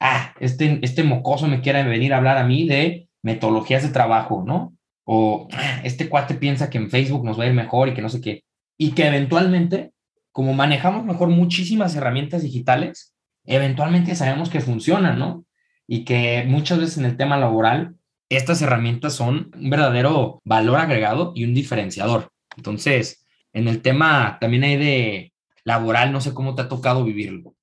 Ah, 0.00 0.34
este, 0.38 0.78
este 0.82 1.02
mocoso 1.02 1.48
me 1.48 1.60
quiere 1.60 1.82
venir 1.82 2.14
a 2.14 2.18
hablar 2.18 2.38
a 2.38 2.46
mí 2.46 2.68
de 2.68 3.08
metodologías 3.22 3.82
de 3.82 3.88
trabajo, 3.88 4.44
¿no? 4.46 4.75
O 5.06 5.48
ah, 5.52 5.80
este 5.84 6.08
cuate 6.08 6.34
piensa 6.34 6.68
que 6.68 6.78
en 6.78 6.90
Facebook 6.90 7.24
nos 7.24 7.38
va 7.38 7.44
a 7.44 7.46
ir 7.46 7.54
mejor 7.54 7.88
y 7.88 7.94
que 7.94 8.02
no 8.02 8.08
sé 8.08 8.20
qué, 8.20 8.44
y 8.76 8.90
que 8.90 9.06
eventualmente, 9.06 9.92
como 10.32 10.52
manejamos 10.52 11.04
mejor 11.04 11.28
muchísimas 11.28 11.94
herramientas 11.94 12.42
digitales, 12.42 13.14
eventualmente 13.44 14.14
sabemos 14.14 14.50
que 14.50 14.60
funcionan, 14.60 15.18
¿no? 15.18 15.46
Y 15.86 16.04
que 16.04 16.44
muchas 16.46 16.78
veces 16.78 16.98
en 16.98 17.06
el 17.06 17.16
tema 17.16 17.38
laboral, 17.38 17.94
estas 18.28 18.60
herramientas 18.60 19.14
son 19.14 19.52
un 19.54 19.70
verdadero 19.70 20.42
valor 20.44 20.78
agregado 20.80 21.32
y 21.36 21.44
un 21.44 21.54
diferenciador. 21.54 22.32
Entonces, 22.56 23.24
en 23.52 23.68
el 23.68 23.80
tema 23.80 24.38
también 24.40 24.64
hay 24.64 24.76
de 24.76 25.32
laboral, 25.64 26.12
no 26.12 26.20
sé 26.20 26.34
cómo 26.34 26.54
te 26.54 26.62
ha 26.62 26.68
tocado 26.68 27.04
vivirlo. 27.04 27.54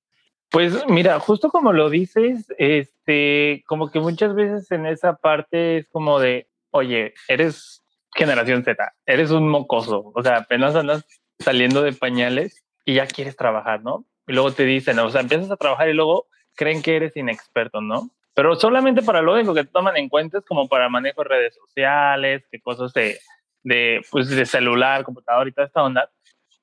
Pues 0.50 0.86
mira, 0.88 1.20
justo 1.20 1.50
como 1.50 1.72
lo 1.72 1.90
dices, 1.90 2.46
este, 2.58 3.62
como 3.66 3.90
que 3.90 4.00
muchas 4.00 4.34
veces 4.34 4.70
en 4.70 4.86
esa 4.86 5.16
parte 5.16 5.78
es 5.78 5.88
como 5.88 6.18
de, 6.18 6.48
oye, 6.74 7.14
eres 7.28 7.84
generación 8.14 8.64
Z, 8.64 8.92
eres 9.06 9.30
un 9.30 9.48
mocoso, 9.48 10.10
o 10.12 10.22
sea, 10.22 10.38
apenas 10.38 10.74
andas 10.74 11.06
saliendo 11.38 11.82
de 11.82 11.92
pañales 11.92 12.64
y 12.84 12.94
ya 12.94 13.06
quieres 13.06 13.36
trabajar, 13.36 13.82
¿no? 13.82 14.04
Y 14.26 14.32
luego 14.32 14.52
te 14.52 14.64
dicen, 14.64 14.98
o 14.98 15.08
sea, 15.08 15.20
empiezas 15.20 15.50
a 15.52 15.56
trabajar 15.56 15.88
y 15.88 15.94
luego 15.94 16.26
creen 16.56 16.82
que 16.82 16.96
eres 16.96 17.16
inexperto, 17.16 17.80
¿no? 17.80 18.10
Pero 18.34 18.56
solamente 18.56 19.02
para 19.02 19.22
lo 19.22 19.34
único 19.34 19.54
que 19.54 19.64
toman 19.64 19.96
en 19.96 20.08
cuenta 20.08 20.38
es 20.38 20.44
como 20.44 20.68
para 20.68 20.88
manejo 20.88 21.22
de 21.22 21.28
redes 21.28 21.54
sociales, 21.54 22.44
que 22.50 22.60
cosas 22.60 22.92
de, 22.92 23.18
de, 23.62 24.02
pues, 24.10 24.28
de 24.28 24.44
celular, 24.44 25.04
computador 25.04 25.46
y 25.46 25.52
toda 25.52 25.68
esta 25.68 25.84
onda. 25.84 26.10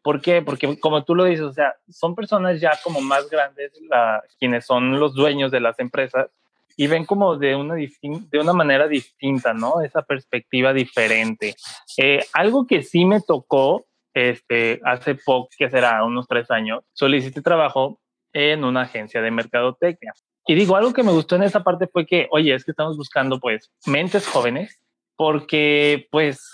¿Por 0.02 0.22
qué? 0.22 0.42
Porque 0.42 0.78
como 0.78 1.06
tú 1.06 1.16
lo 1.16 1.24
dices, 1.24 1.46
o 1.46 1.54
sea, 1.54 1.76
son 1.90 2.16
personas 2.16 2.60
ya 2.60 2.72
como 2.84 3.00
más 3.00 3.30
grandes 3.30 3.72
la, 3.90 4.22
quienes 4.40 4.66
son 4.66 5.00
los 5.00 5.14
dueños 5.14 5.52
de 5.52 5.62
las 5.62 5.80
empresas 5.80 6.30
y 6.82 6.88
ven 6.88 7.06
como 7.06 7.38
de 7.38 7.56
una, 7.56 7.76
de 7.76 8.40
una 8.40 8.54
manera 8.54 8.88
distinta, 8.88 9.54
¿no? 9.54 9.82
Esa 9.82 10.02
perspectiva 10.02 10.74
diferente. 10.74 11.54
Eh, 11.96 12.26
algo 12.34 12.66
que 12.66 12.82
sí 12.82 13.06
me 13.06 13.22
tocó 13.22 13.86
este, 14.16 14.82
hace 14.84 15.14
poco, 15.14 15.50
que 15.56 15.70
será 15.70 16.04
unos 16.04 16.28
tres 16.28 16.50
años, 16.50 16.84
solicité 16.94 17.44
trabajo 17.44 18.00
en 18.34 18.64
una 18.64 18.82
agencia 18.82 19.22
de 19.22 19.30
mercadotecnia. 19.30 20.12
Y 20.48 20.56
digo, 20.56 20.76
algo 20.76 20.92
que 20.92 21.04
me 21.04 21.12
gustó 21.12 21.36
en 21.36 21.44
esa 21.44 21.64
parte 21.64 21.86
fue 21.86 22.08
que, 22.08 22.28
oye, 22.32 22.52
es 22.52 22.66
que 22.66 22.72
estamos 22.72 22.98
buscando 22.98 23.40
pues 23.40 23.72
mentes 23.86 24.28
jóvenes 24.28 24.82
porque 25.16 26.08
pues 26.10 26.50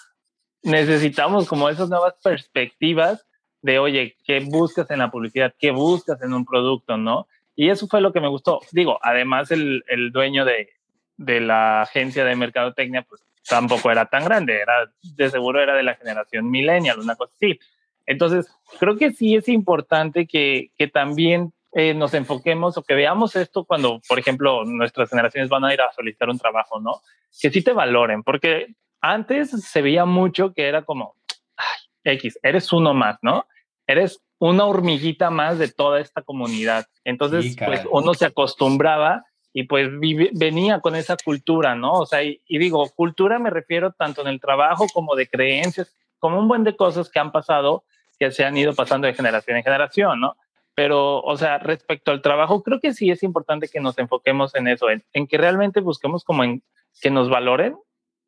necesitamos 0.61 1.47
como 1.47 1.69
esas 1.69 1.87
nuevas 1.87 2.15
perspectivas 2.21 3.25
de, 3.61 3.79
oye, 3.79 4.17
¿qué 4.25 4.41
buscas 4.41 4.91
en 4.91 4.99
la 4.99 5.09
publicidad? 5.09 5.55
¿Qué 5.57 5.71
buscas 5.71 6.21
en 6.21 6.33
un 6.33 6.43
producto? 6.43 6.97
¿No? 6.97 7.27
Y 7.59 7.71
eso 7.71 7.87
fue 7.87 8.01
lo 8.01 8.13
que 8.13 8.21
me 8.21 8.29
gustó. 8.29 8.61
Digo, 8.71 8.99
además 9.01 9.49
el, 9.49 9.83
el 9.87 10.11
dueño 10.11 10.45
de, 10.45 10.69
de, 11.17 11.41
la 11.41 11.81
agencia 11.81 12.23
de 12.23 12.35
mercadotecnia, 12.35 13.01
pues 13.01 13.25
tampoco 13.49 13.89
era 13.89 14.05
tan 14.05 14.23
grande, 14.25 14.61
era 14.61 14.91
de 15.01 15.29
seguro 15.31 15.59
era 15.59 15.73
de 15.73 15.81
la 15.81 15.95
generación 15.95 16.51
millennial, 16.51 16.99
una 16.99 17.15
cosa 17.15 17.33
así. 17.35 17.59
Entonces, 18.05 18.47
creo 18.79 18.95
que 18.95 19.11
sí 19.11 19.35
es 19.35 19.49
importante 19.49 20.27
que, 20.27 20.69
que 20.77 20.87
también 20.87 21.51
eh, 21.73 21.95
nos 21.95 22.13
enfoquemos 22.13 22.77
o 22.77 22.83
que 22.83 22.93
veamos 22.93 23.35
esto 23.35 23.65
cuando, 23.65 24.01
por 24.07 24.19
ejemplo, 24.19 24.63
nuestras 24.63 25.09
generaciones 25.09 25.49
van 25.49 25.65
a 25.65 25.73
ir 25.73 25.81
a 25.81 25.91
solicitar 25.93 26.29
un 26.29 26.37
trabajo, 26.37 26.79
¿no? 26.79 27.01
Que 27.41 27.49
sí 27.49 27.63
te 27.63 27.73
valoren, 27.73 28.21
porque 28.21 28.75
antes 29.01 29.49
se 29.49 29.81
veía 29.81 30.05
mucho 30.05 30.53
que 30.53 30.67
era 30.67 30.83
como, 30.83 31.15
ay, 31.55 32.13
X, 32.15 32.39
eres 32.43 32.71
uno 32.71 32.93
más, 32.93 33.17
¿no? 33.23 33.47
Eres 33.87 34.21
una 34.39 34.65
hormiguita 34.65 35.29
más 35.29 35.57
de 35.57 35.67
toda 35.67 35.99
esta 35.99 36.21
comunidad. 36.21 36.87
Entonces, 37.03 37.55
pues 37.63 37.81
uno 37.91 38.13
se 38.13 38.25
acostumbraba 38.25 39.25
y 39.53 39.63
pues 39.63 39.89
venía 40.33 40.79
con 40.81 40.95
esa 40.95 41.17
cultura, 41.17 41.75
¿no? 41.75 41.93
O 41.93 42.05
sea, 42.05 42.23
y, 42.23 42.39
digo, 42.47 42.87
cultura 42.95 43.39
me 43.39 43.49
refiero 43.49 43.91
tanto 43.91 44.21
en 44.21 44.27
el 44.27 44.39
trabajo 44.39 44.85
como 44.93 45.15
de 45.15 45.27
creencias, 45.27 45.91
como 46.19 46.39
un 46.39 46.47
buen 46.47 46.63
de 46.63 46.75
cosas 46.75 47.09
que 47.09 47.19
han 47.19 47.31
pasado, 47.31 47.83
que 48.19 48.31
se 48.31 48.45
han 48.45 48.57
ido 48.57 48.73
pasando 48.73 49.07
de 49.07 49.13
generación 49.13 49.57
en 49.57 49.63
generación, 49.63 50.19
¿no? 50.19 50.35
Pero, 50.75 51.21
o 51.21 51.37
sea, 51.37 51.57
respecto 51.57 52.11
al 52.11 52.21
trabajo, 52.21 52.61
creo 52.61 52.79
que 52.79 52.93
sí 52.93 53.09
es 53.09 53.23
importante 53.23 53.67
que 53.67 53.79
nos 53.79 53.97
enfoquemos 53.97 54.53
en 54.53 54.67
eso, 54.67 54.91
en, 54.91 55.03
en 55.13 55.25
que 55.25 55.39
realmente 55.39 55.81
busquemos 55.81 56.23
como 56.23 56.43
en 56.43 56.61
que 57.01 57.09
nos 57.09 57.29
valoren 57.29 57.75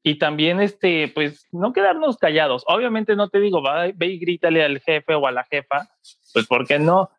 y 0.03 0.15
también, 0.18 0.62
este, 0.62 1.08
pues, 1.10 1.48
no 1.51 1.74
quedarnos 1.74 2.18
callados. 2.18 2.63
Obviamente 2.68 3.15
no 3.15 3.29
te 3.29 3.39
digo, 3.39 3.62
va, 3.62 3.88
ve 3.94 4.08
y 4.08 4.20
grítale 4.20 4.63
al 4.63 4.79
jefe 4.79 5.13
o 5.15 5.27
a 5.27 5.32
la 5.32 5.44
jefa, 5.44 5.89
pues, 6.34 6.48
¿por 6.48 6.68
qué 6.68 6.79
no? 6.79 7.10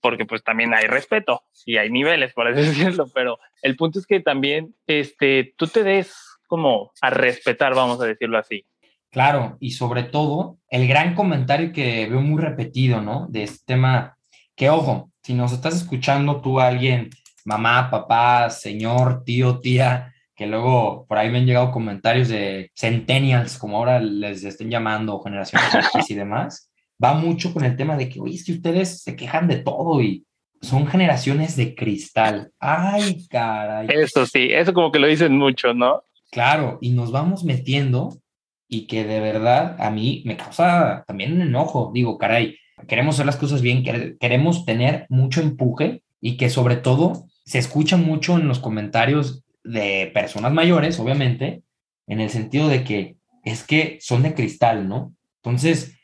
porque 0.00 0.24
pues 0.26 0.42
también 0.42 0.74
hay 0.74 0.86
respeto 0.86 1.42
y 1.66 1.76
hay 1.76 1.90
niveles, 1.90 2.32
por 2.32 2.52
decirlo, 2.54 3.08
pero 3.12 3.38
el 3.62 3.76
punto 3.76 3.98
es 3.98 4.06
que 4.06 4.20
también 4.20 4.74
este, 4.86 5.54
tú 5.56 5.66
te 5.66 5.82
des 5.82 6.14
como 6.46 6.92
a 7.00 7.10
respetar, 7.10 7.74
vamos 7.74 8.00
a 8.00 8.06
decirlo 8.06 8.38
así. 8.38 8.64
Claro, 9.10 9.56
y 9.60 9.72
sobre 9.72 10.02
todo 10.02 10.58
el 10.68 10.86
gran 10.86 11.14
comentario 11.14 11.72
que 11.72 12.06
veo 12.08 12.20
muy 12.20 12.40
repetido, 12.42 13.00
¿no? 13.00 13.26
De 13.28 13.42
este 13.42 13.64
tema, 13.66 14.18
que 14.54 14.70
ojo, 14.70 15.10
si 15.22 15.34
nos 15.34 15.52
estás 15.52 15.76
escuchando 15.76 16.40
tú 16.40 16.60
alguien, 16.60 17.10
mamá, 17.44 17.90
papá, 17.90 18.50
señor, 18.50 19.24
tío, 19.24 19.60
tía, 19.60 20.14
que 20.38 20.46
luego 20.46 21.04
por 21.08 21.18
ahí 21.18 21.30
me 21.30 21.38
han 21.38 21.46
llegado 21.46 21.72
comentarios 21.72 22.28
de 22.28 22.70
centennials, 22.76 23.58
como 23.58 23.76
ahora 23.76 23.98
les 23.98 24.44
estén 24.44 24.70
llamando, 24.70 25.18
generaciones 25.18 26.08
y 26.08 26.14
demás, 26.14 26.70
va 27.02 27.14
mucho 27.14 27.52
con 27.52 27.64
el 27.64 27.74
tema 27.74 27.96
de 27.96 28.08
que, 28.08 28.20
oye, 28.20 28.36
es 28.36 28.44
que 28.44 28.52
ustedes 28.52 29.02
se 29.02 29.16
quejan 29.16 29.48
de 29.48 29.56
todo 29.56 30.00
y 30.00 30.24
son 30.62 30.86
generaciones 30.86 31.56
de 31.56 31.74
cristal. 31.74 32.52
Ay, 32.60 33.26
caray. 33.28 33.88
Eso 33.90 34.26
sí, 34.26 34.50
eso 34.52 34.72
como 34.72 34.92
que 34.92 35.00
lo 35.00 35.08
dicen 35.08 35.36
mucho, 35.36 35.74
¿no? 35.74 36.04
Claro, 36.30 36.78
y 36.80 36.90
nos 36.90 37.10
vamos 37.10 37.42
metiendo 37.42 38.20
y 38.68 38.86
que 38.86 39.02
de 39.02 39.18
verdad 39.18 39.74
a 39.80 39.90
mí 39.90 40.22
me 40.24 40.36
causa 40.36 41.02
también 41.08 41.32
un 41.32 41.40
enojo. 41.40 41.90
Digo, 41.92 42.16
caray, 42.16 42.56
queremos 42.86 43.16
hacer 43.16 43.26
las 43.26 43.38
cosas 43.38 43.60
bien, 43.60 43.82
queremos 44.20 44.64
tener 44.64 45.06
mucho 45.08 45.40
empuje 45.40 46.04
y 46.20 46.36
que 46.36 46.48
sobre 46.48 46.76
todo 46.76 47.24
se 47.44 47.58
escucha 47.58 47.96
mucho 47.96 48.38
en 48.38 48.46
los 48.46 48.60
comentarios 48.60 49.42
de 49.68 50.10
personas 50.12 50.52
mayores, 50.52 50.98
obviamente, 50.98 51.62
en 52.06 52.20
el 52.20 52.30
sentido 52.30 52.68
de 52.68 52.84
que 52.84 53.16
es 53.44 53.66
que 53.66 53.98
son 54.00 54.22
de 54.22 54.34
cristal, 54.34 54.88
¿no? 54.88 55.14
Entonces, 55.42 55.98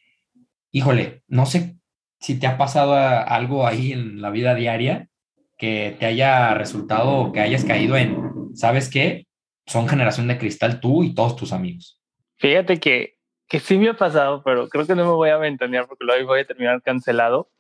híjole, 0.71 1.23
no 1.29 1.47
sé 1.47 1.77
si 2.21 2.39
te 2.39 2.47
ha 2.47 2.57
pasado 2.57 2.95
algo 2.95 3.67
ahí 3.67 3.93
en 3.93 4.21
la 4.21 4.31
vida 4.31 4.55
diaria 4.55 5.09
que 5.57 5.97
te 5.99 6.07
haya 6.07 6.55
resultado 6.55 7.33
que 7.33 7.41
hayas 7.41 7.65
caído 7.65 7.97
en, 7.97 8.55
¿sabes 8.55 8.91
qué? 8.91 9.27
Son 9.67 9.89
generación 9.89 10.29
de 10.29 10.39
cristal 10.39 10.81
tú 10.81 11.05
y 11.05 11.15
todos 11.15 11.37
tus 11.37 11.53
amigos. 11.53 12.01
Fíjate 12.37 12.79
que, 12.81 13.17
que 13.49 13.61
sí 13.61 13.79
me 13.79 13.89
ha 13.89 13.97
pasado, 13.97 14.43
pero 14.45 14.69
creo 14.69 14.87
que 14.87 14.95
no 14.95 15.05
me 15.05 15.13
voy 15.13 15.31
a 15.31 15.37
ventanear 15.37 15.87
porque 15.87 16.05
luego 16.05 16.29
voy 16.29 16.41
a 16.41 16.47
terminar 16.47 16.83
cancelado. 16.83 17.51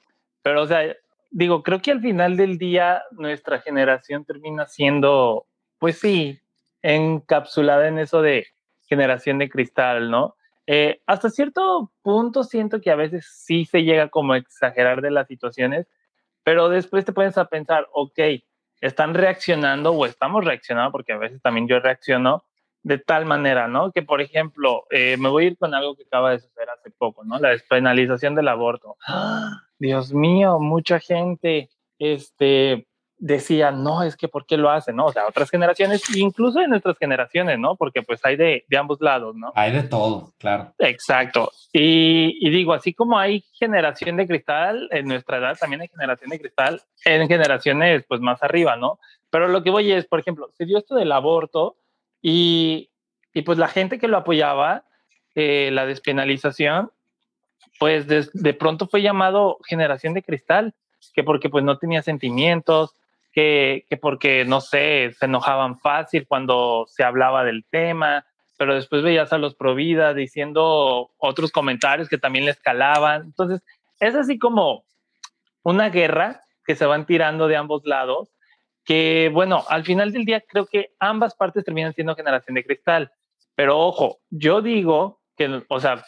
Pero, 0.42 0.62
o 0.62 0.66
sea, 0.66 0.82
digo, 1.30 1.62
creo 1.62 1.80
que 1.80 1.92
al 1.92 2.00
final 2.00 2.36
del 2.36 2.58
día 2.58 3.02
nuestra 3.12 3.60
generación 3.60 4.24
termina 4.24 4.66
siendo, 4.66 5.46
pues 5.78 5.98
sí, 5.98 6.40
encapsulada 6.82 7.88
en 7.88 7.98
eso 7.98 8.22
de 8.22 8.46
generación 8.86 9.38
de 9.38 9.48
cristal, 9.48 10.10
¿no? 10.10 10.36
Eh, 10.66 11.00
hasta 11.06 11.30
cierto 11.30 11.92
punto 12.02 12.44
siento 12.44 12.80
que 12.80 12.90
a 12.90 12.96
veces 12.96 13.26
sí 13.34 13.64
se 13.64 13.82
llega 13.82 14.08
como 14.08 14.32
a 14.32 14.38
exagerar 14.38 15.02
de 15.02 15.10
las 15.10 15.26
situaciones, 15.26 15.86
pero 16.42 16.68
después 16.68 17.04
te 17.04 17.12
pones 17.12 17.36
a 17.38 17.46
pensar, 17.46 17.88
ok, 17.92 18.18
están 18.80 19.14
reaccionando 19.14 19.92
o 19.92 20.06
estamos 20.06 20.44
reaccionando, 20.44 20.92
porque 20.92 21.12
a 21.12 21.18
veces 21.18 21.40
también 21.42 21.68
yo 21.68 21.80
reacciono 21.80 22.44
de 22.82 22.98
tal 22.98 23.24
manera, 23.24 23.66
¿no? 23.66 23.92
Que, 23.92 24.02
por 24.02 24.20
ejemplo, 24.20 24.84
eh, 24.90 25.16
me 25.18 25.30
voy 25.30 25.44
a 25.44 25.46
ir 25.48 25.56
con 25.56 25.74
algo 25.74 25.96
que 25.96 26.02
acaba 26.02 26.32
de 26.32 26.40
suceder 26.40 26.68
hace 26.68 26.90
poco, 26.90 27.24
¿no? 27.24 27.38
La 27.38 27.48
despenalización 27.48 28.34
del 28.34 28.48
aborto. 28.48 28.96
¡Ah! 29.06 29.62
Dios 29.78 30.12
mío, 30.12 30.58
mucha 30.60 31.00
gente, 31.00 31.70
este, 31.98 32.86
decía, 33.18 33.70
no, 33.70 34.02
es 34.02 34.16
que 34.16 34.28
¿por 34.28 34.46
qué 34.46 34.56
lo 34.56 34.70
hacen? 34.70 34.96
¿no? 34.96 35.06
O 35.06 35.12
sea, 35.12 35.26
otras 35.26 35.50
generaciones, 35.50 36.02
incluso 36.16 36.60
en 36.60 36.70
nuestras 36.70 36.98
generaciones, 36.98 37.58
¿no? 37.58 37.76
Porque 37.76 38.02
pues 38.02 38.20
hay 38.24 38.36
de, 38.36 38.64
de 38.68 38.76
ambos 38.76 39.00
lados, 39.00 39.34
¿no? 39.36 39.52
Hay 39.54 39.72
de 39.72 39.84
todo, 39.84 40.32
claro. 40.38 40.72
Exacto. 40.78 41.50
Y, 41.72 42.36
y, 42.40 42.50
digo, 42.50 42.72
así 42.72 42.92
como 42.92 43.18
hay 43.18 43.44
generación 43.52 44.16
de 44.16 44.26
cristal, 44.26 44.88
en 44.90 45.06
nuestra 45.06 45.38
edad 45.38 45.56
también 45.58 45.82
hay 45.82 45.88
generación 45.88 46.30
de 46.30 46.40
cristal 46.40 46.82
en 47.04 47.28
generaciones 47.28 48.04
pues 48.08 48.20
más 48.20 48.42
arriba, 48.42 48.76
¿no? 48.76 48.98
Pero 49.30 49.48
lo 49.48 49.62
que 49.62 49.70
voy 49.70 49.92
es, 49.92 50.06
por 50.06 50.20
ejemplo, 50.20 50.50
se 50.56 50.64
dio 50.64 50.78
esto 50.78 50.94
del 50.94 51.12
aborto 51.12 51.76
y, 52.20 52.90
y 53.32 53.42
pues 53.42 53.58
la 53.58 53.68
gente 53.68 53.98
que 53.98 54.08
lo 54.08 54.16
apoyaba, 54.16 54.84
eh, 55.34 55.70
la 55.72 55.86
despenalización, 55.86 56.90
pues 57.78 58.06
de, 58.06 58.28
de 58.32 58.54
pronto 58.54 58.86
fue 58.86 59.02
llamado 59.02 59.58
generación 59.66 60.14
de 60.14 60.22
cristal 60.22 60.74
que 61.12 61.24
porque 61.24 61.50
pues 61.50 61.64
no 61.64 61.78
tenía 61.78 62.02
sentimientos, 62.02 62.94
que, 63.34 63.86
porque, 64.00 64.44
no 64.44 64.60
sé, 64.60 65.12
se 65.18 65.24
enojaban 65.26 65.78
fácil 65.80 66.26
cuando 66.26 66.86
se 66.88 67.02
hablaba 67.02 67.44
del 67.44 67.64
tema, 67.68 68.24
pero 68.56 68.76
después 68.76 69.02
veías 69.02 69.32
a 69.32 69.38
los 69.38 69.56
Provida 69.56 70.14
diciendo 70.14 71.10
otros 71.18 71.50
comentarios 71.50 72.08
que 72.08 72.16
también 72.16 72.44
les 72.44 72.60
calaban. 72.60 73.22
Entonces, 73.22 73.60
es 73.98 74.14
así 74.14 74.38
como 74.38 74.84
una 75.64 75.90
guerra 75.90 76.42
que 76.64 76.76
se 76.76 76.86
van 76.86 77.06
tirando 77.06 77.48
de 77.48 77.56
ambos 77.56 77.82
lados, 77.84 78.30
que 78.84 79.30
bueno, 79.32 79.64
al 79.68 79.84
final 79.84 80.12
del 80.12 80.24
día 80.24 80.40
creo 80.40 80.66
que 80.66 80.94
ambas 81.00 81.34
partes 81.34 81.64
terminan 81.64 81.92
siendo 81.92 82.14
generación 82.14 82.54
de 82.54 82.64
cristal. 82.64 83.12
Pero 83.56 83.80
ojo, 83.80 84.20
yo 84.30 84.62
digo 84.62 85.20
que, 85.36 85.64
o 85.68 85.80
sea, 85.80 86.04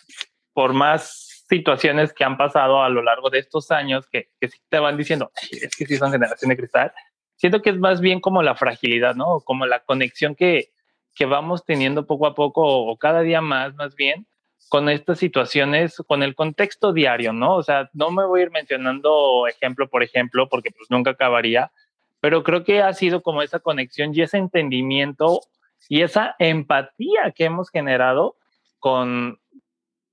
por 0.52 0.72
más 0.72 1.44
situaciones 1.48 2.12
que 2.12 2.24
han 2.24 2.36
pasado 2.36 2.82
a 2.82 2.88
lo 2.88 3.02
largo 3.02 3.30
de 3.30 3.38
estos 3.40 3.70
años 3.70 4.06
que, 4.08 4.30
que 4.40 4.48
te 4.68 4.78
van 4.78 4.96
diciendo, 4.96 5.32
es 5.50 5.74
que 5.74 5.86
sí 5.86 5.96
son 5.96 6.12
generación 6.12 6.50
de 6.50 6.56
cristal, 6.56 6.92
siento 7.36 7.62
que 7.62 7.70
es 7.70 7.78
más 7.78 8.00
bien 8.00 8.20
como 8.20 8.42
la 8.42 8.54
fragilidad, 8.54 9.14
¿no? 9.14 9.40
Como 9.40 9.66
la 9.66 9.80
conexión 9.80 10.34
que, 10.34 10.70
que 11.14 11.26
vamos 11.26 11.64
teniendo 11.64 12.06
poco 12.06 12.26
a 12.26 12.34
poco 12.34 12.62
o 12.62 12.96
cada 12.96 13.20
día 13.20 13.40
más, 13.40 13.74
más 13.74 13.94
bien, 13.94 14.26
con 14.68 14.88
estas 14.88 15.18
situaciones, 15.18 15.96
con 16.06 16.22
el 16.22 16.34
contexto 16.34 16.92
diario, 16.92 17.32
¿no? 17.32 17.54
O 17.54 17.62
sea, 17.62 17.88
no 17.92 18.10
me 18.10 18.24
voy 18.24 18.40
a 18.40 18.42
ir 18.44 18.50
mencionando 18.50 19.46
ejemplo 19.46 19.88
por 19.88 20.02
ejemplo, 20.02 20.48
porque 20.48 20.70
pues 20.70 20.90
nunca 20.90 21.12
acabaría, 21.12 21.70
pero 22.20 22.42
creo 22.42 22.64
que 22.64 22.82
ha 22.82 22.92
sido 22.92 23.22
como 23.22 23.42
esa 23.42 23.60
conexión 23.60 24.12
y 24.12 24.22
ese 24.22 24.38
entendimiento 24.38 25.40
y 25.88 26.02
esa 26.02 26.34
empatía 26.38 27.32
que 27.34 27.44
hemos 27.44 27.70
generado 27.70 28.36
con, 28.78 29.38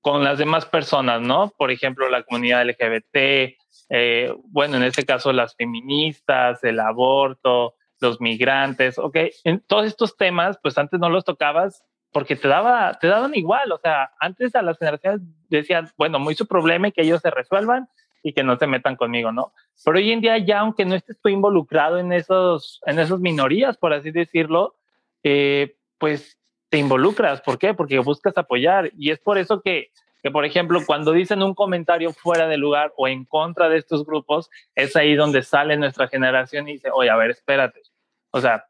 con 0.04 0.22
las 0.26 0.38
demás 0.38 0.66
personas, 0.66 1.22
¿no? 1.22 1.54
Por 1.58 1.72
ejemplo, 1.72 2.10
la 2.10 2.24
comunidad 2.24 2.68
LGBT, 2.68 3.56
eh, 3.90 4.36
bueno, 4.50 4.76
en 4.76 4.84
este 4.84 5.06
caso 5.06 5.32
las 5.32 5.56
feministas, 5.56 6.62
el 6.66 6.82
aborto, 6.82 7.76
los 8.02 8.20
migrantes, 8.20 9.00
ok, 9.00 9.16
en 9.46 9.62
todos 9.62 9.86
estos 9.86 10.18
temas, 10.18 10.60
pues 10.62 10.78
antes 10.78 11.00
no 11.00 11.10
los 11.10 11.24
tocabas 11.24 11.86
porque 12.12 12.36
te 12.36 12.50
daba, 12.50 13.00
te 13.00 13.08
daban 13.08 13.34
igual, 13.34 13.72
o 13.72 13.78
sea, 13.78 14.12
antes 14.20 14.54
a 14.56 14.62
las 14.62 14.78
generaciones 14.78 15.22
decían, 15.50 15.90
bueno, 15.98 16.20
muy 16.20 16.36
su 16.36 16.48
problema 16.48 16.90
y 16.90 16.92
que 16.92 17.04
ellos 17.04 17.22
se 17.22 17.32
resuelvan 17.32 17.88
y 18.22 18.34
que 18.34 18.44
no 18.44 18.58
se 18.58 18.68
metan 18.68 18.98
conmigo, 18.98 19.32
¿no? 19.32 19.54
Pero 19.86 20.00
hoy 20.00 20.12
en 20.12 20.20
día 20.20 20.38
ya, 20.38 20.60
aunque 20.60 20.84
no 20.84 20.96
estés 20.96 21.18
tú 21.22 21.30
involucrado 21.30 21.98
en 21.98 22.12
esos, 22.12 22.82
en 22.86 23.00
esas 23.00 23.22
minorías, 23.22 23.78
por 23.78 23.94
así 23.94 24.12
decirlo, 24.12 24.76
eh, 25.24 25.78
pues 25.98 26.38
te 26.74 26.80
involucras. 26.80 27.40
¿Por 27.42 27.60
qué? 27.60 27.76
Porque 27.76 28.00
buscas 28.00 28.36
apoyar 28.36 28.90
y 28.98 29.12
es 29.12 29.20
por 29.20 29.38
eso 29.38 29.62
que 29.62 29.92
que, 30.24 30.32
por 30.32 30.44
ejemplo, 30.44 30.80
cuando 30.88 31.12
dicen 31.12 31.44
un 31.44 31.54
comentario 31.54 32.14
fuera 32.14 32.48
de 32.48 32.58
lugar 32.58 32.94
o 32.96 33.08
en 33.08 33.26
contra 33.26 33.70
de 33.70 33.78
estos 33.78 34.06
grupos, 34.06 34.50
es 34.74 34.96
ahí 34.96 35.14
donde 35.16 35.44
sale 35.44 35.76
nuestra 35.76 36.08
generación 36.08 36.68
y 36.68 36.74
dice, 36.74 36.90
oye, 36.92 37.10
a 37.10 37.16
ver, 37.18 37.32
espérate. 37.32 37.82
O 38.32 38.40
sea, 38.40 38.66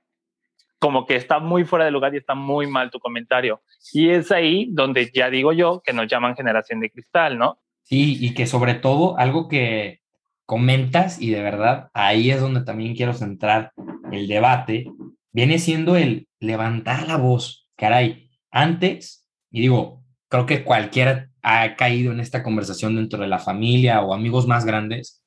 como 0.79 1.05
que 1.05 1.15
está 1.15 1.37
muy 1.37 1.63
fuera 1.63 1.85
de 1.85 1.91
lugar 1.91 2.13
y 2.13 2.17
está 2.17 2.33
muy 2.33 2.65
mal 2.65 2.89
tu 2.89 2.99
comentario. 2.99 3.61
Y 3.93 4.09
es 4.09 4.31
ahí 4.31 4.67
donde 4.71 5.11
ya 5.13 5.29
digo 5.29 5.53
yo 5.53 5.81
que 5.85 5.93
nos 5.93 6.07
llaman 6.07 6.35
generación 6.35 6.79
de 6.79 6.89
cristal, 6.89 7.37
¿no? 7.37 7.59
Sí, 7.83 8.17
y 8.19 8.33
que 8.33 8.47
sobre 8.47 8.73
todo 8.73 9.17
algo 9.17 9.47
que 9.47 10.01
comentas 10.45 11.21
y 11.21 11.29
de 11.29 11.43
verdad 11.43 11.91
ahí 11.93 12.31
es 12.31 12.41
donde 12.41 12.65
también 12.65 12.95
quiero 12.95 13.13
centrar 13.13 13.71
el 14.11 14.27
debate, 14.27 14.87
viene 15.31 15.59
siendo 15.59 15.95
el 15.95 16.27
levantar 16.39 17.07
la 17.07 17.17
voz. 17.17 17.62
Caray, 17.75 18.29
antes, 18.51 19.27
y 19.51 19.61
digo, 19.61 20.03
creo 20.27 20.45
que 20.45 20.63
cualquiera 20.63 21.29
ha 21.41 21.75
caído 21.75 22.11
en 22.11 22.19
esta 22.19 22.41
conversación 22.41 22.95
dentro 22.95 23.19
de 23.19 23.27
la 23.27 23.39
familia 23.39 24.01
o 24.01 24.13
amigos 24.13 24.47
más 24.47 24.65
grandes 24.65 25.23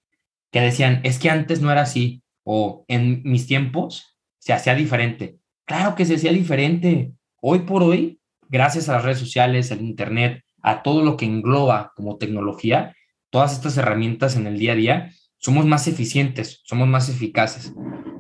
que 0.51 0.61
decían, 0.61 1.01
es 1.05 1.19
que 1.19 1.31
antes 1.31 1.61
no 1.61 1.71
era 1.71 1.83
así 1.83 2.23
o 2.45 2.85
en 2.89 3.23
mis 3.25 3.47
tiempos 3.47 4.17
se 4.39 4.53
hacía 4.53 4.75
diferente. 4.75 5.39
Claro 5.67 5.95
que 5.95 6.07
se 6.07 6.15
hacía 6.15 6.33
diferente. 6.33 7.13
Hoy 7.41 7.61
por 7.61 7.83
hoy, 7.83 8.21
gracias 8.49 8.89
a 8.89 8.95
las 8.95 9.05
redes 9.05 9.19
sociales, 9.19 9.73
al 9.73 9.83
Internet, 9.83 10.45
a 10.63 10.83
todo 10.83 11.03
lo 11.03 11.17
que 11.17 11.27
engloba 11.27 11.93
como 11.95 12.17
tecnología, 12.17 12.95
todas 13.31 13.53
estas 13.53 13.77
herramientas 13.77 14.37
en 14.37 14.47
el 14.47 14.59
día 14.59 14.73
a 14.73 14.77
día, 14.77 15.11
somos 15.39 15.67
más 15.67 15.87
eficientes, 15.89 16.63
somos 16.65 16.89
más 16.89 17.09
eficaces. 17.09 17.73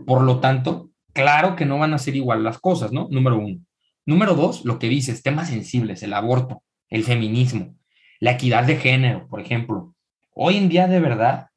Por 0.06 0.22
lo 0.22 0.40
tanto, 0.40 0.90
claro 1.12 1.56
que 1.56 1.64
no 1.64 1.78
van 1.78 1.94
a 1.94 1.98
ser 1.98 2.16
igual 2.16 2.44
las 2.44 2.58
cosas, 2.58 2.92
¿no? 2.92 3.08
Número 3.10 3.38
uno. 3.38 3.60
Número 4.06 4.34
dos, 4.34 4.64
lo 4.64 4.78
que 4.78 4.88
dices, 4.88 5.24
temas 5.24 5.48
sensibles, 5.48 6.02
el 6.04 6.14
aborto, 6.14 6.62
el 6.88 7.02
feminismo, 7.02 7.76
la 8.20 8.32
equidad 8.32 8.64
de 8.64 8.76
género, 8.76 9.26
por 9.28 9.40
ejemplo. 9.40 9.94
Hoy 10.32 10.56
en 10.56 10.68
día, 10.68 10.86
de 10.86 11.00
verdad, 11.00 11.48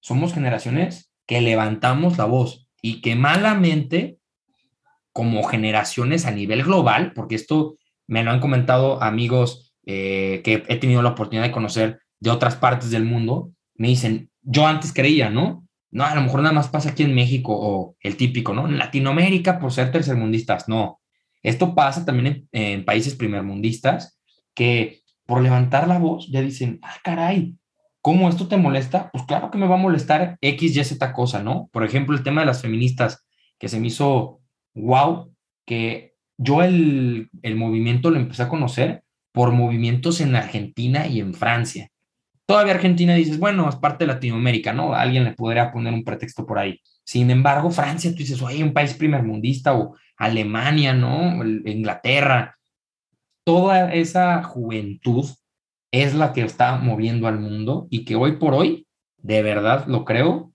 somos 0.00 0.34
generaciones 0.34 1.10
que 1.26 1.40
levantamos 1.40 2.18
la 2.18 2.26
voz 2.26 2.68
y 2.82 3.00
que 3.00 3.16
malamente, 3.16 4.18
como 5.12 5.44
generaciones 5.44 6.26
a 6.26 6.30
nivel 6.30 6.62
global, 6.62 7.14
porque 7.14 7.36
esto 7.36 7.78
me 8.06 8.22
lo 8.22 8.30
han 8.30 8.40
comentado 8.40 9.02
amigos 9.02 9.74
eh, 9.86 10.42
que 10.44 10.62
he 10.68 10.76
tenido 10.76 11.00
la 11.00 11.10
oportunidad 11.10 11.46
de 11.46 11.52
conocer 11.52 12.00
de 12.20 12.30
otras 12.30 12.56
partes 12.56 12.90
del 12.90 13.04
mundo, 13.04 13.52
me 13.76 13.88
dicen, 13.88 14.30
yo 14.42 14.66
antes 14.66 14.92
creía, 14.92 15.30
¿no? 15.30 15.66
No, 15.90 16.04
a 16.04 16.14
lo 16.14 16.20
mejor 16.20 16.42
nada 16.42 16.54
más 16.54 16.68
pasa 16.68 16.90
aquí 16.90 17.02
en 17.02 17.14
México 17.14 17.56
o 17.56 17.96
el 18.00 18.16
típico, 18.18 18.52
¿no? 18.52 18.66
En 18.66 18.76
Latinoamérica 18.76 19.58
por 19.58 19.72
ser 19.72 19.90
tercermundistas, 19.90 20.68
no. 20.68 21.00
Esto 21.44 21.74
pasa 21.74 22.04
también 22.04 22.48
en, 22.52 22.84
países 22.84 23.14
primermundistas 23.14 24.18
que 24.54 25.02
por 25.26 25.42
levantar 25.42 25.86
la 25.86 25.98
voz 25.98 26.28
ya 26.30 26.40
dicen, 26.40 26.80
ah, 26.82 26.96
caray, 27.04 27.56
¿cómo 28.00 28.28
esto 28.28 28.48
te 28.48 28.56
molesta? 28.56 29.10
Pues 29.12 29.24
claro 29.24 29.50
que 29.50 29.58
me 29.58 29.68
va 29.68 29.74
a 29.74 29.78
molestar 29.78 30.38
X, 30.40 30.76
Y, 30.76 30.84
Z 30.84 31.12
cosa, 31.12 31.42
¿no? 31.42 31.68
Por 31.70 31.84
ejemplo, 31.84 32.16
el 32.16 32.22
tema 32.22 32.40
de 32.40 32.46
las 32.46 32.62
feministas, 32.62 33.24
que 33.58 33.68
se 33.68 33.78
me 33.78 33.88
hizo 33.88 34.40
wow, 34.74 35.32
que 35.66 36.14
yo 36.38 36.62
el, 36.62 37.28
el 37.42 37.56
movimiento 37.56 38.10
lo 38.10 38.16
empecé 38.16 38.42
a 38.42 38.48
conocer 38.48 39.04
por 39.30 39.52
movimientos 39.52 40.20
en 40.20 40.34
Argentina 40.36 41.06
y 41.06 41.20
en 41.20 41.34
Francia. 41.34 41.90
Todavía 42.46 42.74
Argentina 42.74 43.14
dices, 43.14 43.38
bueno, 43.38 43.68
es 43.68 43.76
parte 43.76 44.04
de 44.04 44.12
Latinoamérica, 44.12 44.72
¿no? 44.72 44.94
Alguien 44.94 45.24
le 45.24 45.32
podría 45.32 45.72
poner 45.72 45.92
un 45.92 46.04
pretexto 46.04 46.46
por 46.46 46.58
ahí. 46.58 46.80
Sin 47.04 47.30
embargo, 47.30 47.70
Francia, 47.70 48.10
tú 48.10 48.18
dices, 48.18 48.40
oye, 48.40 48.62
un 48.62 48.72
país 48.72 48.94
primermundista 48.94 49.74
o 49.74 49.94
Alemania, 50.16 50.92
¿no? 50.92 51.44
Inglaterra. 51.44 52.58
Toda 53.44 53.92
esa 53.92 54.42
juventud 54.42 55.26
es 55.92 56.14
la 56.14 56.32
que 56.32 56.42
está 56.42 56.76
moviendo 56.76 57.28
al 57.28 57.38
mundo 57.38 57.86
y 57.90 58.04
que 58.04 58.16
hoy 58.16 58.32
por 58.32 58.54
hoy, 58.54 58.86
de 59.18 59.42
verdad 59.42 59.86
lo 59.86 60.04
creo, 60.04 60.52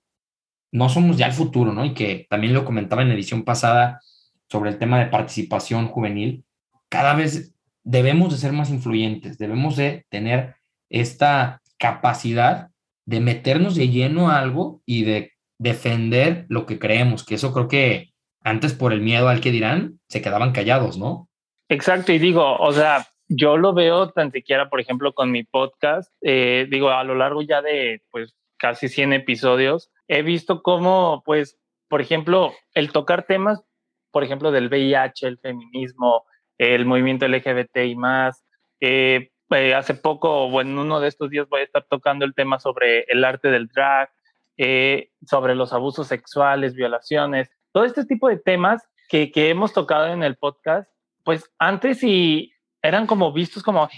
no 0.71 0.89
somos 0.89 1.17
ya 1.17 1.27
el 1.27 1.33
futuro, 1.33 1.73
¿no? 1.73 1.85
Y 1.85 1.93
que 1.93 2.27
también 2.29 2.53
lo 2.53 2.65
comentaba 2.65 3.01
en 3.01 3.11
edición 3.11 3.43
pasada 3.43 4.01
sobre 4.49 4.71
el 4.71 4.77
tema 4.77 4.99
de 4.99 5.07
participación 5.07 5.87
juvenil, 5.87 6.43
cada 6.89 7.13
vez 7.13 7.53
debemos 7.83 8.31
de 8.31 8.37
ser 8.37 8.51
más 8.51 8.69
influyentes, 8.69 9.37
debemos 9.37 9.75
de 9.75 10.05
tener 10.09 10.55
esta 10.89 11.61
capacidad 11.77 12.69
de 13.05 13.19
meternos 13.19 13.75
de 13.75 13.89
lleno 13.89 14.29
a 14.29 14.39
algo 14.39 14.81
y 14.85 15.03
de 15.03 15.31
defender 15.57 16.45
lo 16.49 16.65
que 16.65 16.79
creemos, 16.79 17.23
que 17.23 17.35
eso 17.35 17.53
creo 17.53 17.67
que 17.67 18.08
antes 18.43 18.73
por 18.73 18.93
el 18.93 19.01
miedo 19.01 19.29
al 19.29 19.41
que 19.41 19.51
dirán, 19.51 19.99
se 20.07 20.21
quedaban 20.21 20.51
callados, 20.51 20.97
¿no? 20.97 21.29
Exacto, 21.69 22.11
y 22.11 22.19
digo, 22.19 22.57
o 22.57 22.71
sea, 22.71 23.07
yo 23.27 23.57
lo 23.57 23.73
veo 23.73 24.09
tan 24.09 24.31
siquiera, 24.31 24.69
por 24.69 24.79
ejemplo, 24.79 25.13
con 25.13 25.31
mi 25.31 25.43
podcast, 25.43 26.11
eh, 26.21 26.67
digo, 26.69 26.89
a 26.89 27.03
lo 27.03 27.15
largo 27.15 27.41
ya 27.41 27.61
de, 27.61 28.01
pues, 28.11 28.35
casi 28.57 28.89
100 28.89 29.13
episodios, 29.13 29.91
he 30.07 30.23
visto 30.23 30.61
cómo, 30.63 31.21
pues, 31.25 31.57
por 31.87 32.01
ejemplo, 32.01 32.53
el 32.73 32.91
tocar 32.91 33.23
temas, 33.23 33.63
por 34.11 34.23
ejemplo, 34.23 34.51
del 34.51 34.69
VIH, 34.69 35.27
el 35.27 35.37
feminismo, 35.37 36.25
el 36.57 36.85
movimiento 36.85 37.27
LGBT 37.27 37.77
y 37.85 37.95
más. 37.95 38.43
Eh, 38.81 39.29
eh, 39.51 39.73
hace 39.73 39.95
poco, 39.95 40.45
o 40.45 40.61
en 40.61 40.77
uno 40.77 40.99
de 40.99 41.07
estos 41.07 41.29
días, 41.29 41.47
voy 41.49 41.61
a 41.61 41.63
estar 41.63 41.85
tocando 41.89 42.25
el 42.25 42.35
tema 42.35 42.59
sobre 42.59 43.01
el 43.07 43.23
arte 43.23 43.49
del 43.49 43.67
drag, 43.67 44.09
eh, 44.57 45.09
sobre 45.25 45.55
los 45.55 45.73
abusos 45.73 46.07
sexuales, 46.07 46.75
violaciones, 46.75 47.49
todo 47.71 47.85
este 47.85 48.05
tipo 48.05 48.27
de 48.29 48.37
temas 48.37 48.87
que, 49.07 49.31
que 49.31 49.49
hemos 49.49 49.73
tocado 49.73 50.07
en 50.07 50.23
el 50.23 50.35
podcast, 50.35 50.89
pues 51.23 51.49
antes 51.59 52.03
y 52.03 52.53
eran 52.81 53.07
como 53.07 53.31
vistos 53.33 53.63
como, 53.63 53.89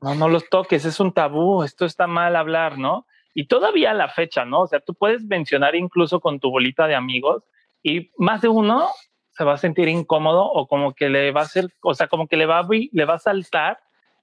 no, 0.00 0.14
no 0.14 0.28
los 0.28 0.48
toques, 0.48 0.84
es 0.84 1.00
un 1.00 1.12
tabú, 1.12 1.62
esto 1.62 1.84
está 1.84 2.06
mal 2.06 2.36
hablar, 2.36 2.78
¿no? 2.78 3.06
Y 3.34 3.46
todavía 3.46 3.92
la 3.94 4.08
fecha, 4.08 4.44
¿no? 4.44 4.62
O 4.62 4.66
sea, 4.66 4.80
tú 4.80 4.94
puedes 4.94 5.24
mencionar 5.24 5.74
incluso 5.74 6.20
con 6.20 6.40
tu 6.40 6.50
bolita 6.50 6.86
de 6.86 6.94
amigos 6.94 7.44
y 7.82 8.10
más 8.16 8.40
de 8.40 8.48
uno 8.48 8.88
se 9.30 9.44
va 9.44 9.54
a 9.54 9.58
sentir 9.58 9.88
incómodo 9.88 10.44
o 10.44 10.66
como 10.66 10.94
que 10.94 11.10
le 11.10 11.30
va 11.32 11.42
a 11.42 11.44
hacer, 11.44 11.68
o 11.82 11.94
sea, 11.94 12.08
como 12.08 12.26
que 12.26 12.36
le 12.36 12.46
va 12.46 12.66
le 12.70 13.04
va 13.04 13.14
a 13.14 13.18
saltar 13.18 13.80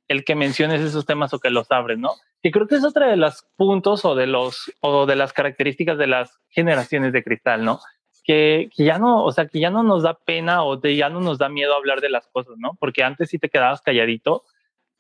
el 0.07 0.25
que 0.25 0.35
menciones 0.35 0.81
esos 0.81 1.05
temas 1.05 1.33
o 1.33 1.39
que 1.39 1.49
los 1.49 1.71
abres, 1.71 1.99
¿no? 1.99 2.11
Y 2.41 2.51
creo 2.51 2.67
que 2.67 2.75
es 2.75 2.83
otra 2.83 3.07
de 3.07 3.15
los 3.15 3.45
puntos 3.55 4.03
o 4.03 4.15
de 4.15 4.27
los 4.27 4.71
o 4.81 5.05
de 5.05 5.15
las 5.15 5.31
características 5.31 5.97
de 5.97 6.07
las 6.07 6.39
generaciones 6.49 7.13
de 7.13 7.23
cristal, 7.23 7.63
¿no? 7.63 7.79
Que, 8.23 8.69
ya 8.77 8.97
no, 8.99 9.23
o 9.23 9.31
sea, 9.31 9.47
que 9.47 9.59
ya 9.59 9.69
no 9.69 9.83
nos 9.83 10.03
da 10.03 10.13
pena 10.13 10.63
o 10.63 10.81
ya 10.81 11.09
no 11.09 11.19
nos 11.19 11.37
da 11.37 11.49
miedo 11.49 11.75
hablar 11.75 11.99
de 12.01 12.09
las 12.09 12.27
cosas, 12.27 12.55
¿no? 12.57 12.77
Porque 12.79 13.03
antes 13.03 13.29
sí 13.29 13.37
te 13.37 13.49
quedabas 13.49 13.81
calladito 13.81 14.43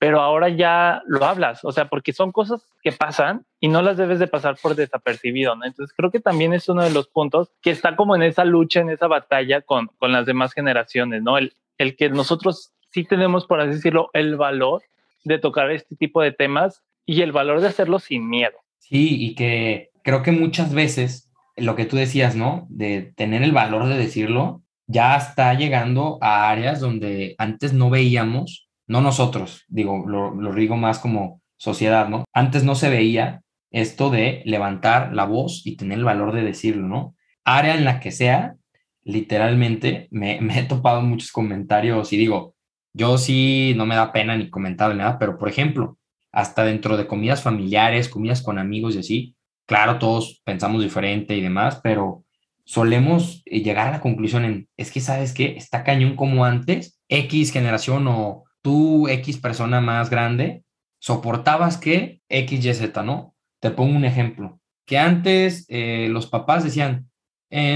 pero 0.03 0.19
ahora 0.19 0.49
ya 0.49 1.01
lo 1.07 1.23
hablas, 1.23 1.63
o 1.63 1.71
sea, 1.71 1.87
porque 1.87 2.11
son 2.11 2.33
cosas 2.33 2.61
que 2.81 2.91
pasan 2.91 3.45
y 3.61 3.69
no 3.69 3.81
las 3.81 3.95
debes 3.95 4.19
de 4.19 4.27
pasar 4.27 4.57
por 4.61 4.75
desapercibido, 4.75 5.55
¿no? 5.55 5.63
Entonces 5.63 5.95
creo 5.95 6.11
que 6.11 6.19
también 6.19 6.51
es 6.51 6.67
uno 6.67 6.83
de 6.83 6.89
los 6.89 7.07
puntos 7.07 7.53
que 7.61 7.71
está 7.71 7.95
como 7.95 8.13
en 8.13 8.21
esa 8.21 8.43
lucha, 8.43 8.81
en 8.81 8.89
esa 8.89 9.07
batalla 9.07 9.61
con, 9.61 9.87
con 9.99 10.11
las 10.11 10.25
demás 10.25 10.51
generaciones, 10.51 11.23
¿no? 11.23 11.37
El, 11.37 11.53
el 11.77 11.95
que 11.95 12.09
nosotros 12.09 12.73
sí 12.91 13.05
tenemos, 13.05 13.45
por 13.45 13.61
así 13.61 13.75
decirlo, 13.75 14.09
el 14.11 14.35
valor 14.35 14.81
de 15.23 15.39
tocar 15.39 15.71
este 15.71 15.95
tipo 15.95 16.21
de 16.21 16.33
temas 16.33 16.83
y 17.05 17.21
el 17.21 17.31
valor 17.31 17.61
de 17.61 17.67
hacerlo 17.67 17.99
sin 17.99 18.29
miedo. 18.29 18.57
Sí, 18.79 19.23
y 19.23 19.35
que 19.35 19.91
creo 20.03 20.21
que 20.21 20.33
muchas 20.33 20.73
veces 20.73 21.31
lo 21.55 21.75
que 21.75 21.85
tú 21.85 21.95
decías, 21.97 22.35
¿no? 22.35 22.65
De 22.69 23.13
tener 23.15 23.43
el 23.43 23.51
valor 23.51 23.87
de 23.87 23.97
decirlo, 23.97 24.63
ya 24.87 25.15
está 25.15 25.53
llegando 25.53 26.17
a 26.21 26.49
áreas 26.49 26.79
donde 26.79 27.35
antes 27.37 27.73
no 27.73 27.89
veíamos 27.89 28.63
no 28.87 29.01
nosotros, 29.01 29.63
digo, 29.67 30.03
lo, 30.07 30.33
lo 30.35 30.53
digo 30.53 30.75
más 30.75 30.99
como 30.99 31.41
sociedad, 31.57 32.09
¿no? 32.09 32.25
Antes 32.33 32.63
no 32.63 32.75
se 32.75 32.89
veía 32.89 33.41
esto 33.71 34.09
de 34.09 34.43
levantar 34.45 35.13
la 35.13 35.25
voz 35.25 35.65
y 35.65 35.77
tener 35.77 35.99
el 35.99 36.03
valor 36.03 36.33
de 36.33 36.43
decirlo, 36.43 36.87
¿no? 36.87 37.15
Área 37.45 37.75
en 37.75 37.85
la 37.85 37.99
que 37.99 38.11
sea, 38.11 38.55
literalmente 39.03 40.07
me, 40.11 40.37
he 40.59 40.63
topado 40.63 41.01
muchos 41.01 41.31
comentarios 41.31 42.11
y 42.13 42.17
digo, 42.17 42.55
yo 42.93 43.17
sí 43.17 43.73
no 43.75 43.85
me 43.85 43.95
da 43.95 44.11
pena 44.11 44.37
ni 44.37 44.49
comentar 44.49 44.95
nada, 44.95 45.17
pero 45.17 45.37
por 45.37 45.49
ejemplo, 45.49 45.97
hasta 46.31 46.63
dentro 46.63 46.97
de 46.97 47.07
comidas 47.07 47.41
familiares, 47.41 48.09
comidas 48.09 48.41
con 48.41 48.59
amigos 48.59 48.95
y 48.95 48.99
así, 48.99 49.32
claro, 49.65 49.99
todos 49.99 50.41
pensamos 50.43 50.81
diferente 50.81 51.35
y 51.35 51.41
demás, 51.41 51.79
pero 51.83 52.23
solemos 52.65 53.43
llegar 53.45 53.87
a 53.87 53.91
la 53.91 54.01
conclusión 54.01 54.45
en, 54.45 54.69
es 54.77 54.91
que 54.91 55.01
sabes 55.01 55.33
que 55.33 55.57
está 55.57 55.83
cañón 55.83 56.15
como 56.15 56.45
antes, 56.45 56.99
X 57.09 57.51
generación 57.51 58.07
o 58.07 58.43
tú, 58.61 59.07
X 59.07 59.37
persona 59.37 59.81
más 59.81 60.09
grande, 60.09 60.63
soportabas 60.99 61.77
que 61.77 62.21
X, 62.29 62.65
Y, 62.65 62.73
Z, 62.73 63.03
¿no? 63.03 63.35
Te 63.59 63.71
pongo 63.71 63.95
un 63.95 64.05
ejemplo, 64.05 64.59
que 64.85 64.97
antes 64.97 65.65
eh, 65.69 66.07
los 66.09 66.27
papás 66.27 66.63
decían, 66.63 67.09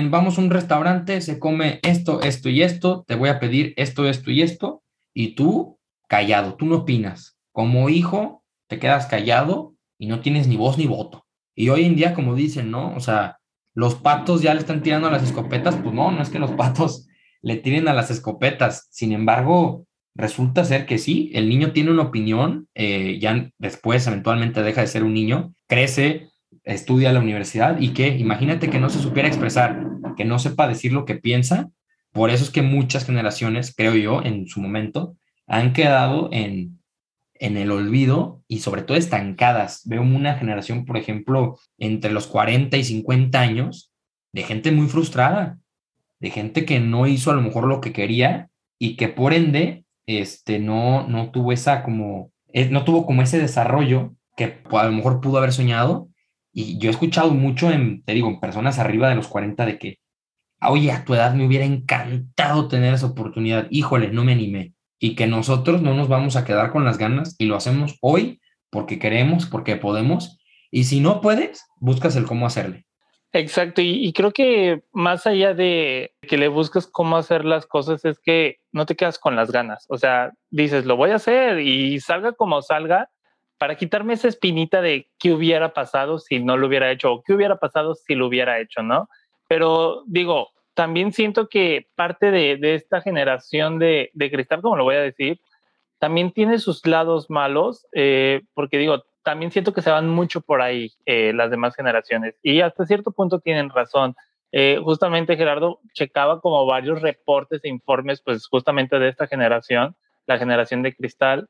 vamos 0.10 0.38
a 0.38 0.42
un 0.42 0.50
restaurante, 0.50 1.22
se 1.22 1.38
come 1.38 1.80
esto, 1.84 2.22
esto 2.22 2.50
y 2.50 2.64
esto, 2.64 3.04
te 3.08 3.16
voy 3.16 3.30
a 3.30 3.40
pedir 3.40 3.74
esto, 3.78 4.08
esto 4.08 4.32
y 4.32 4.42
esto, 4.42 4.84
y 5.14 5.36
tú 5.36 5.80
callado, 6.08 6.56
tú 6.56 6.66
no 6.66 6.78
opinas. 6.78 7.38
Como 7.52 7.90
hijo, 7.90 8.44
te 8.68 8.80
quedas 8.80 9.06
callado 9.06 9.76
y 10.00 10.08
no 10.08 10.22
tienes 10.22 10.48
ni 10.48 10.58
voz 10.58 10.78
ni 10.78 10.88
voto. 10.88 11.27
Y 11.58 11.70
hoy 11.70 11.86
en 11.86 11.96
día, 11.96 12.14
como 12.14 12.36
dicen, 12.36 12.70
¿no? 12.70 12.94
O 12.96 13.00
sea, 13.00 13.40
los 13.74 13.96
patos 13.96 14.44
ya 14.44 14.54
le 14.54 14.60
están 14.60 14.84
tirando 14.84 15.08
a 15.08 15.12
las 15.12 15.24
escopetas, 15.24 15.76
pues 15.76 15.94
no, 15.94 16.12
no 16.12 16.22
es 16.22 16.30
que 16.30 16.38
los 16.38 16.52
patos 16.58 17.08
le 17.42 17.58
tiren 17.58 17.88
a 17.88 17.96
las 17.96 18.12
escopetas. 18.12 18.88
Sin 18.92 19.12
embargo, 19.12 19.88
resulta 20.14 20.64
ser 20.66 20.86
que 20.86 21.00
sí, 21.00 21.32
el 21.34 21.50
niño 21.50 21.72
tiene 21.72 21.90
una 21.90 22.04
opinión, 22.04 22.68
eh, 22.76 23.18
ya 23.20 23.50
después 23.58 24.06
eventualmente 24.06 24.62
deja 24.62 24.82
de 24.82 24.88
ser 24.88 25.04
un 25.04 25.16
niño, 25.16 25.56
crece, 25.66 26.30
estudia 26.64 27.10
a 27.10 27.14
la 27.14 27.22
universidad 27.22 27.80
y 27.80 27.90
que 27.90 28.10
imagínate 28.10 28.70
que 28.70 28.80
no 28.80 28.92
se 28.92 29.00
supiera 29.00 29.28
expresar, 29.28 29.84
que 30.16 30.26
no 30.26 30.38
sepa 30.38 30.68
decir 30.68 30.94
lo 30.94 31.06
que 31.06 31.16
piensa. 31.16 31.72
Por 32.12 32.30
eso 32.30 32.44
es 32.44 32.52
que 32.52 32.62
muchas 32.62 33.04
generaciones, 33.04 33.74
creo 33.76 33.96
yo, 33.96 34.22
en 34.24 34.48
su 34.48 34.62
momento, 34.62 35.18
han 35.48 35.74
quedado 35.74 36.30
en, 36.32 36.78
en 37.40 37.58
el 37.58 37.72
olvido 37.72 38.44
y 38.48 38.60
sobre 38.60 38.82
todo 38.82 38.98
estancadas. 38.98 39.82
Veo 39.86 40.02
una 40.02 40.36
generación, 40.36 40.86
por 40.86 40.98
ejemplo, 40.98 41.58
entre 41.78 42.12
los 42.12 42.28
40 42.28 42.78
y 42.78 42.84
50 42.84 43.40
años, 43.40 43.92
de 44.34 44.44
gente 44.44 44.72
muy 44.72 44.88
frustrada, 44.88 45.60
de 46.20 46.30
gente 46.30 46.66
que 46.66 46.80
no 46.80 47.08
hizo 47.08 47.32
a 47.32 47.36
lo 47.36 47.42
mejor 47.42 47.68
lo 47.68 47.82
que 47.82 47.94
quería 47.94 48.50
y 48.80 48.96
que 48.96 49.08
por 49.08 49.34
ende 49.34 49.86
este, 50.06 50.60
no, 50.60 51.08
no 51.08 51.32
tuvo 51.32 51.52
esa 51.52 51.84
como, 51.84 52.32
eh, 52.54 52.70
no 52.70 52.84
tuvo 52.86 53.06
como 53.06 53.22
ese 53.22 53.40
desarrollo 53.40 54.16
que 54.36 54.62
a 54.72 54.86
lo 54.86 54.92
mejor 54.92 55.22
pudo 55.22 55.38
haber 55.38 55.54
soñado. 55.54 56.10
Y 56.54 56.78
yo 56.80 56.90
he 56.90 56.92
escuchado 56.92 57.32
mucho 57.32 57.72
en, 57.72 58.04
te 58.04 58.14
digo, 58.14 58.40
personas 58.40 58.80
arriba 58.80 59.10
de 59.10 59.16
los 59.16 59.28
40 59.28 59.66
de 59.66 59.78
que, 59.78 60.00
oye, 60.62 60.92
a 60.92 61.06
tu 61.06 61.14
edad 61.14 61.34
me 61.34 61.46
hubiera 61.46 61.66
encantado 61.66 62.68
tener 62.68 62.94
esa 62.94 63.08
oportunidad, 63.08 63.68
híjole, 63.70 64.12
no 64.12 64.24
me 64.24 64.32
animé. 64.32 64.74
Y 65.00 65.16
que 65.16 65.28
nosotros 65.28 65.82
no 65.82 65.94
nos 65.94 66.08
vamos 66.08 66.36
a 66.36 66.46
quedar 66.46 66.72
con 66.72 66.86
las 66.86 66.98
ganas 66.98 67.36
y 67.38 67.46
lo 67.46 67.56
hacemos 67.56 67.98
hoy 68.02 68.42
porque 68.70 69.00
queremos, 69.00 69.46
porque 69.46 69.76
podemos. 69.76 70.40
Y 70.72 70.86
si 70.86 71.00
no 71.00 71.22
puedes, 71.22 71.66
buscas 71.78 72.16
el 72.16 72.26
cómo 72.26 72.46
hacerle. 72.46 72.86
Exacto, 73.34 73.82
y, 73.82 74.12
creo 74.14 74.32
que 74.32 74.84
más 74.94 75.28
allá 75.28 75.54
de 75.54 76.14
que 76.22 76.38
le 76.38 76.48
busques 76.48 76.88
cómo 76.88 77.18
hacer 77.18 77.46
las 77.46 77.68
cosas, 77.68 78.04
es 78.06 78.20
que 78.20 78.58
no 78.72 78.86
te 78.86 78.96
quedas 78.96 79.20
con 79.20 79.36
las 79.36 79.52
ganas. 79.52 79.86
O 79.90 79.98
sea, 79.98 80.32
dices, 80.50 80.86
lo 80.86 80.96
voy 80.96 81.12
a 81.12 81.16
hacer 81.16 81.60
y 81.60 82.00
salga 82.00 82.32
como 82.32 82.62
salga, 82.62 83.10
para 83.58 83.76
quitarme 83.76 84.14
esa 84.14 84.28
espinita 84.28 84.82
de 84.82 85.10
qué 85.20 85.34
hubiera 85.34 85.74
pasado 85.74 86.20
si 86.20 86.40
no 86.40 86.58
lo 86.58 86.68
hubiera 86.68 86.92
hecho 86.92 87.12
o 87.12 87.24
qué 87.24 87.34
hubiera 87.34 87.58
pasado 87.58 87.96
si 87.96 88.16
lo 88.16 88.28
hubiera 88.28 88.60
hecho, 88.60 88.84
¿no? 88.84 89.10
Pero 89.48 90.04
digo, 90.08 90.50
también 90.78 91.12
siento 91.12 91.50
que 91.50 91.88
parte 91.96 92.30
de, 92.30 92.76
esta 92.76 93.02
generación 93.02 93.80
de, 93.80 94.12
cristal, 94.32 94.62
como 94.62 94.76
lo 94.76 94.84
voy 94.84 94.94
a 94.94 95.02
decir, 95.02 95.42
también 95.98 96.32
tiene 96.32 96.60
sus 96.60 96.86
lados 96.86 97.32
malos, 97.32 97.88
eh, 97.94 98.44
porque 98.54 98.78
digo, 98.78 99.04
también 99.24 99.52
siento 99.52 99.74
que 99.74 99.82
se 99.82 99.90
van 99.90 100.08
mucho 100.08 100.40
por 100.42 100.62
ahí 100.62 100.92
eh, 101.08 101.34
las 101.34 101.50
demás 101.50 101.76
generaciones 101.76 102.36
y 102.44 102.62
hasta 102.62 102.86
cierto 102.86 103.10
punto 103.10 103.40
tienen 103.40 103.72
razón. 103.72 104.16
Eh, 104.52 104.80
justamente 104.84 105.36
Gerardo 105.36 105.80
checaba 105.94 106.42
como 106.42 106.64
varios 106.68 107.02
reportes 107.02 107.62
e 107.64 107.70
informes, 107.70 108.22
pues 108.22 108.46
justamente 108.46 109.00
de 109.00 109.10
esta 109.10 109.26
generación, 109.26 109.96
la 110.28 110.38
generación 110.38 110.84
de 110.84 110.96
cristal, 110.96 111.50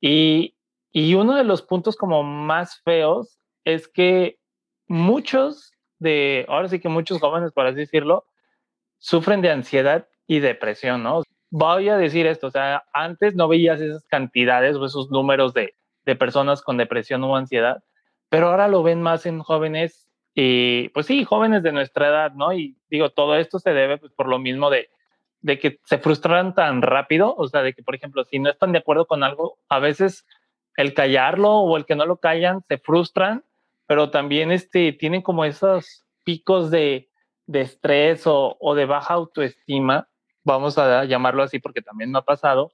y, 0.00 0.54
y 0.92 1.14
uno 1.14 1.34
de 1.34 1.42
los 1.42 1.62
puntos 1.62 1.96
como 1.96 2.22
más 2.22 2.80
feos 2.84 3.40
es 3.64 3.88
que 3.88 4.38
muchos 4.86 5.72
de, 5.98 6.46
ahora 6.48 6.68
sí 6.68 6.78
que 6.78 6.88
muchos 6.88 7.18
jóvenes, 7.18 7.50
por 7.50 7.66
así 7.66 7.80
decirlo, 7.80 8.26
sufren 9.00 9.42
de 9.42 9.50
ansiedad 9.50 10.06
y 10.28 10.38
depresión, 10.38 11.02
¿no? 11.02 11.22
Voy 11.50 11.88
a 11.88 11.96
decir 11.96 12.28
esto, 12.28 12.46
o 12.46 12.50
sea, 12.52 12.84
antes 12.92 13.34
no 13.34 13.48
veías 13.48 13.80
esas 13.80 14.06
cantidades 14.06 14.76
o 14.76 14.86
esos 14.86 15.10
números 15.10 15.52
de 15.52 15.74
de 16.04 16.16
personas 16.16 16.62
con 16.62 16.76
depresión 16.76 17.22
o 17.24 17.36
ansiedad, 17.36 17.82
pero 18.28 18.48
ahora 18.48 18.68
lo 18.68 18.82
ven 18.82 19.02
más 19.02 19.26
en 19.26 19.40
jóvenes 19.40 20.08
y 20.34 20.88
pues 20.90 21.06
sí, 21.06 21.24
jóvenes 21.24 21.62
de 21.62 21.72
nuestra 21.72 22.08
edad, 22.08 22.32
¿no? 22.32 22.52
Y 22.52 22.76
digo, 22.88 23.10
todo 23.10 23.36
esto 23.36 23.58
se 23.58 23.72
debe 23.72 23.98
pues, 23.98 24.12
por 24.12 24.28
lo 24.28 24.38
mismo 24.38 24.70
de, 24.70 24.88
de 25.40 25.58
que 25.58 25.80
se 25.84 25.98
frustran 25.98 26.54
tan 26.54 26.82
rápido, 26.82 27.34
o 27.36 27.48
sea, 27.48 27.62
de 27.62 27.74
que, 27.74 27.82
por 27.82 27.94
ejemplo, 27.94 28.24
si 28.24 28.38
no 28.38 28.50
están 28.50 28.72
de 28.72 28.78
acuerdo 28.78 29.06
con 29.06 29.24
algo, 29.24 29.58
a 29.68 29.80
veces 29.80 30.26
el 30.76 30.94
callarlo 30.94 31.58
o 31.58 31.76
el 31.76 31.84
que 31.84 31.96
no 31.96 32.06
lo 32.06 32.18
callan 32.18 32.62
se 32.68 32.78
frustran, 32.78 33.44
pero 33.86 34.10
también 34.10 34.52
este, 34.52 34.92
tienen 34.92 35.22
como 35.22 35.44
esos 35.44 36.04
picos 36.22 36.70
de, 36.70 37.09
de 37.50 37.62
estrés 37.62 38.28
o, 38.28 38.56
o, 38.60 38.74
de 38.76 38.86
baja 38.86 39.14
autoestima, 39.14 40.08
vamos 40.44 40.78
a 40.78 41.04
llamarlo 41.04 41.42
así 41.42 41.58
porque 41.58 41.82
también 41.82 42.12
me 42.12 42.18
ha 42.18 42.22
pasado, 42.22 42.72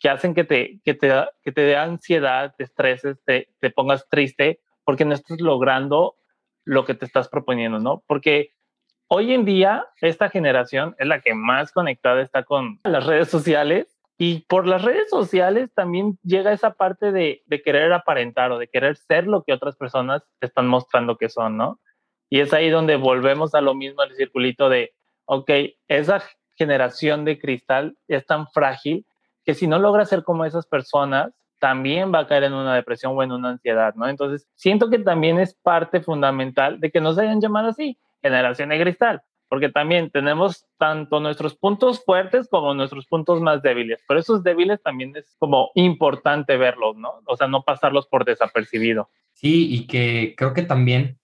que 0.00 0.08
hacen 0.08 0.34
que 0.34 0.42
te, 0.42 0.80
que 0.84 0.94
te, 0.94 1.12
que 1.42 1.52
te 1.52 1.60
dé 1.60 1.76
ansiedad, 1.76 2.52
te 2.58 2.64
estreses, 2.64 3.22
te, 3.24 3.48
te 3.60 3.70
pongas 3.70 4.08
triste 4.08 4.58
porque 4.84 5.04
no 5.04 5.14
estás 5.14 5.40
logrando 5.40 6.16
lo 6.64 6.84
que 6.84 6.94
te 6.94 7.04
estás 7.04 7.28
proponiendo, 7.28 7.78
¿no? 7.78 8.02
Porque 8.08 8.50
hoy 9.06 9.32
en 9.32 9.44
día 9.44 9.86
esta 10.00 10.28
generación 10.28 10.96
es 10.98 11.06
la 11.06 11.20
que 11.20 11.32
más 11.34 11.70
conectada 11.70 12.20
está 12.20 12.42
con 12.42 12.80
las 12.82 13.06
redes 13.06 13.28
sociales 13.28 13.96
y 14.18 14.40
por 14.48 14.66
las 14.66 14.82
redes 14.82 15.08
sociales 15.08 15.72
también 15.72 16.18
llega 16.24 16.52
esa 16.52 16.72
parte 16.72 17.12
de, 17.12 17.44
de 17.46 17.62
querer 17.62 17.92
aparentar 17.92 18.50
o 18.50 18.58
de 18.58 18.66
querer 18.66 18.96
ser 18.96 19.28
lo 19.28 19.44
que 19.44 19.52
otras 19.52 19.76
personas 19.76 20.24
están 20.40 20.66
mostrando 20.66 21.16
que 21.16 21.28
son, 21.28 21.56
¿no? 21.56 21.78
Y 22.28 22.40
es 22.40 22.52
ahí 22.52 22.70
donde 22.70 22.96
volvemos 22.96 23.54
a 23.54 23.60
lo 23.60 23.74
mismo, 23.74 24.02
al 24.02 24.14
circulito 24.14 24.68
de, 24.68 24.92
ok, 25.26 25.50
esa 25.88 26.22
generación 26.56 27.24
de 27.24 27.38
cristal 27.38 27.96
es 28.08 28.26
tan 28.26 28.48
frágil 28.48 29.06
que 29.44 29.54
si 29.54 29.66
no 29.66 29.78
logra 29.78 30.04
ser 30.04 30.24
como 30.24 30.44
esas 30.44 30.66
personas, 30.66 31.32
también 31.58 32.12
va 32.12 32.20
a 32.20 32.26
caer 32.26 32.44
en 32.44 32.52
una 32.52 32.74
depresión 32.74 33.12
o 33.16 33.22
en 33.22 33.32
una 33.32 33.50
ansiedad, 33.50 33.94
¿no? 33.94 34.08
Entonces, 34.08 34.48
siento 34.54 34.90
que 34.90 34.98
también 34.98 35.38
es 35.38 35.54
parte 35.54 36.00
fundamental 36.00 36.80
de 36.80 36.90
que 36.90 37.00
nos 37.00 37.16
hayan 37.18 37.40
llamado 37.40 37.68
así, 37.68 37.96
generación 38.22 38.68
de 38.70 38.80
cristal, 38.80 39.22
porque 39.48 39.68
también 39.68 40.10
tenemos 40.10 40.66
tanto 40.78 41.20
nuestros 41.20 41.56
puntos 41.56 42.04
fuertes 42.04 42.48
como 42.50 42.74
nuestros 42.74 43.06
puntos 43.06 43.40
más 43.40 43.62
débiles, 43.62 44.02
pero 44.06 44.20
esos 44.20 44.42
débiles 44.42 44.82
también 44.82 45.16
es 45.16 45.36
como 45.38 45.70
importante 45.74 46.56
verlos, 46.56 46.96
¿no? 46.96 47.20
O 47.26 47.36
sea, 47.36 47.46
no 47.46 47.62
pasarlos 47.62 48.06
por 48.06 48.24
desapercibido. 48.24 49.08
Sí, 49.32 49.72
y 49.72 49.86
que 49.86 50.34
creo 50.36 50.52
que 50.52 50.62
también 50.62 51.18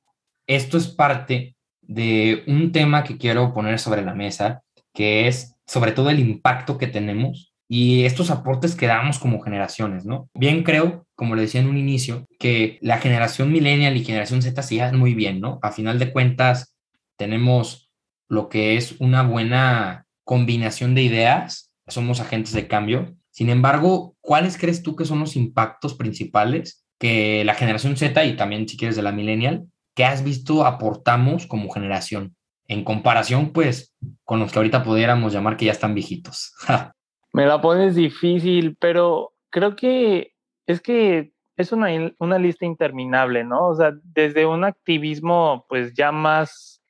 esto 0.47 0.79
es 0.79 0.89
parte 0.89 1.57
de 1.81 2.45
un 2.47 2.73
tema 2.73 3.05
que 3.05 3.19
quiero 3.19 3.53
poner 3.53 3.79
sobre 3.79 4.03
la 4.03 4.15
mesa, 4.15 4.63
que 4.93 5.29
es 5.29 5.57
sobre 5.67 5.93
todo 5.93 6.11
el 6.11 6.19
impacto 6.19 6.79
que 6.79 6.87
tenemos 6.87 7.53
y 7.69 8.05
estos 8.05 8.31
aportes 8.31 8.75
que 8.75 8.87
damos 8.87 9.19
como 9.19 9.41
generaciones, 9.41 10.05
¿no? 10.05 10.29
Bien 10.35 10.63
creo, 10.63 11.07
como 11.15 11.35
le 11.35 11.43
decía 11.43 11.61
en 11.61 11.69
un 11.69 11.79
inicio, 11.79 12.27
que 12.39 12.79
la 12.83 12.99
generación 12.99 13.51
millennial 13.51 13.97
y 13.97 14.05
generación 14.05 14.43
Z 14.43 14.63
se 14.63 14.75
llevan 14.75 14.99
muy 14.99 15.15
bien, 15.15 15.41
¿no? 15.41 15.59
A 15.63 15.73
final 15.73 15.99
de 15.99 16.13
cuentas, 16.13 16.77
tenemos 17.17 17.91
lo 18.29 18.49
que 18.49 18.77
es 18.77 18.97
una 19.01 19.23
buena 19.23 20.07
combinación 20.25 20.95
de 20.95 21.03
ideas, 21.03 21.73
somos 21.87 22.21
agentes 22.21 22.53
de 22.53 22.69
cambio. 22.69 23.15
Sin 23.31 23.49
embargo, 23.49 24.17
¿cuáles 24.21 24.59
crees 24.59 24.83
tú 24.83 24.95
que 24.95 25.05
son 25.05 25.21
los 25.21 25.37
impactos 25.37 25.95
principales 25.95 26.85
que 26.99 27.45
la 27.45 27.55
generación 27.55 27.97
Z 27.97 28.25
y 28.25 28.37
también, 28.37 28.69
si 28.69 28.77
quieres, 28.77 28.97
de 28.97 29.03
la 29.03 29.13
millennial, 29.13 29.67
que 29.95 30.05
has 30.05 30.25
visto 30.25 30.65
aportamos 30.65 31.47
como 31.47 31.71
generación? 31.71 32.37
En 32.69 32.85
comparación, 32.85 33.53
pues, 33.53 33.95
con 34.25 34.41
los 34.41 34.53
que 34.53 34.59
ahorita 34.59 34.83
pudiéramos 34.83 35.33
llamar 35.33 35.57
que 35.57 35.67
ya 35.67 35.73
están 35.73 35.95
viejitos. 35.95 36.55
Me 37.33 37.47
la 37.47 37.61
pones 37.61 37.95
difícil, 37.95 38.77
pero 38.79 39.35
creo 39.51 39.75
que 39.75 40.33
es 40.67 40.81
que 40.81 41.33
es 41.57 41.73
una, 41.73 41.89
una 42.19 42.39
lista 42.39 42.65
interminable, 42.67 43.45
¿no? 43.45 43.69
O 43.69 43.75
sea, 43.75 43.93
desde 44.03 44.47
un 44.47 44.65
activismo 44.65 45.67
pues 45.69 45.93
ya 45.95 46.13
más 46.13 46.83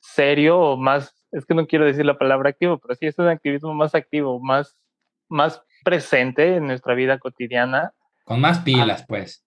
serio 0.00 0.58
o 0.58 0.76
más, 0.76 1.14
es 1.32 1.44
que 1.46 1.54
no 1.54 1.66
quiero 1.66 1.84
decir 1.84 2.04
la 2.04 2.18
palabra 2.18 2.50
activo, 2.50 2.78
pero 2.78 2.94
sí 2.94 3.06
es 3.06 3.18
un 3.18 3.28
activismo 3.28 3.74
más 3.74 3.94
activo, 3.94 4.40
más, 4.40 4.76
más 5.28 5.62
presente 5.84 6.56
en 6.56 6.66
nuestra 6.66 6.94
vida 6.94 7.18
cotidiana. 7.18 7.92
Con 8.24 8.40
más 8.40 8.60
pilas, 8.60 9.02
ah, 9.02 9.06
pues. 9.08 9.43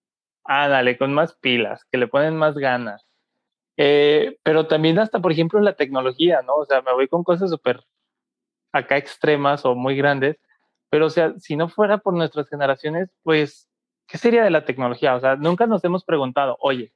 Ándale, 0.48 0.96
con 0.96 1.12
más 1.12 1.34
pilas, 1.34 1.84
que 1.92 1.98
le 1.98 2.08
ponen 2.08 2.34
más 2.34 2.56
ganas. 2.56 3.06
Eh, 3.76 4.38
pero 4.42 4.66
también 4.66 4.98
hasta, 4.98 5.20
por 5.20 5.30
ejemplo, 5.30 5.60
la 5.60 5.76
tecnología, 5.76 6.40
¿no? 6.42 6.56
O 6.56 6.64
sea, 6.64 6.80
me 6.82 6.94
voy 6.94 7.06
con 7.06 7.22
cosas 7.22 7.50
súper 7.50 7.84
acá 8.72 8.96
extremas 8.96 9.64
o 9.66 9.74
muy 9.74 9.94
grandes, 9.96 10.38
pero 10.90 11.06
o 11.06 11.10
sea, 11.10 11.34
si 11.38 11.54
no 11.56 11.68
fuera 11.68 11.98
por 11.98 12.14
nuestras 12.14 12.48
generaciones, 12.48 13.10
pues, 13.22 13.68
¿qué 14.06 14.16
sería 14.18 14.42
de 14.42 14.50
la 14.50 14.64
tecnología? 14.64 15.16
O 15.16 15.20
sea, 15.20 15.36
nunca 15.36 15.66
nos 15.66 15.84
hemos 15.84 16.04
preguntado, 16.04 16.56
oye, 16.60 16.94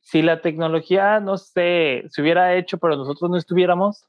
si 0.00 0.22
la 0.22 0.40
tecnología, 0.40 1.20
no 1.20 1.38
sé, 1.38 2.04
se 2.08 2.22
hubiera 2.22 2.56
hecho, 2.56 2.78
pero 2.78 2.96
nosotros 2.96 3.30
no 3.30 3.36
estuviéramos, 3.36 4.04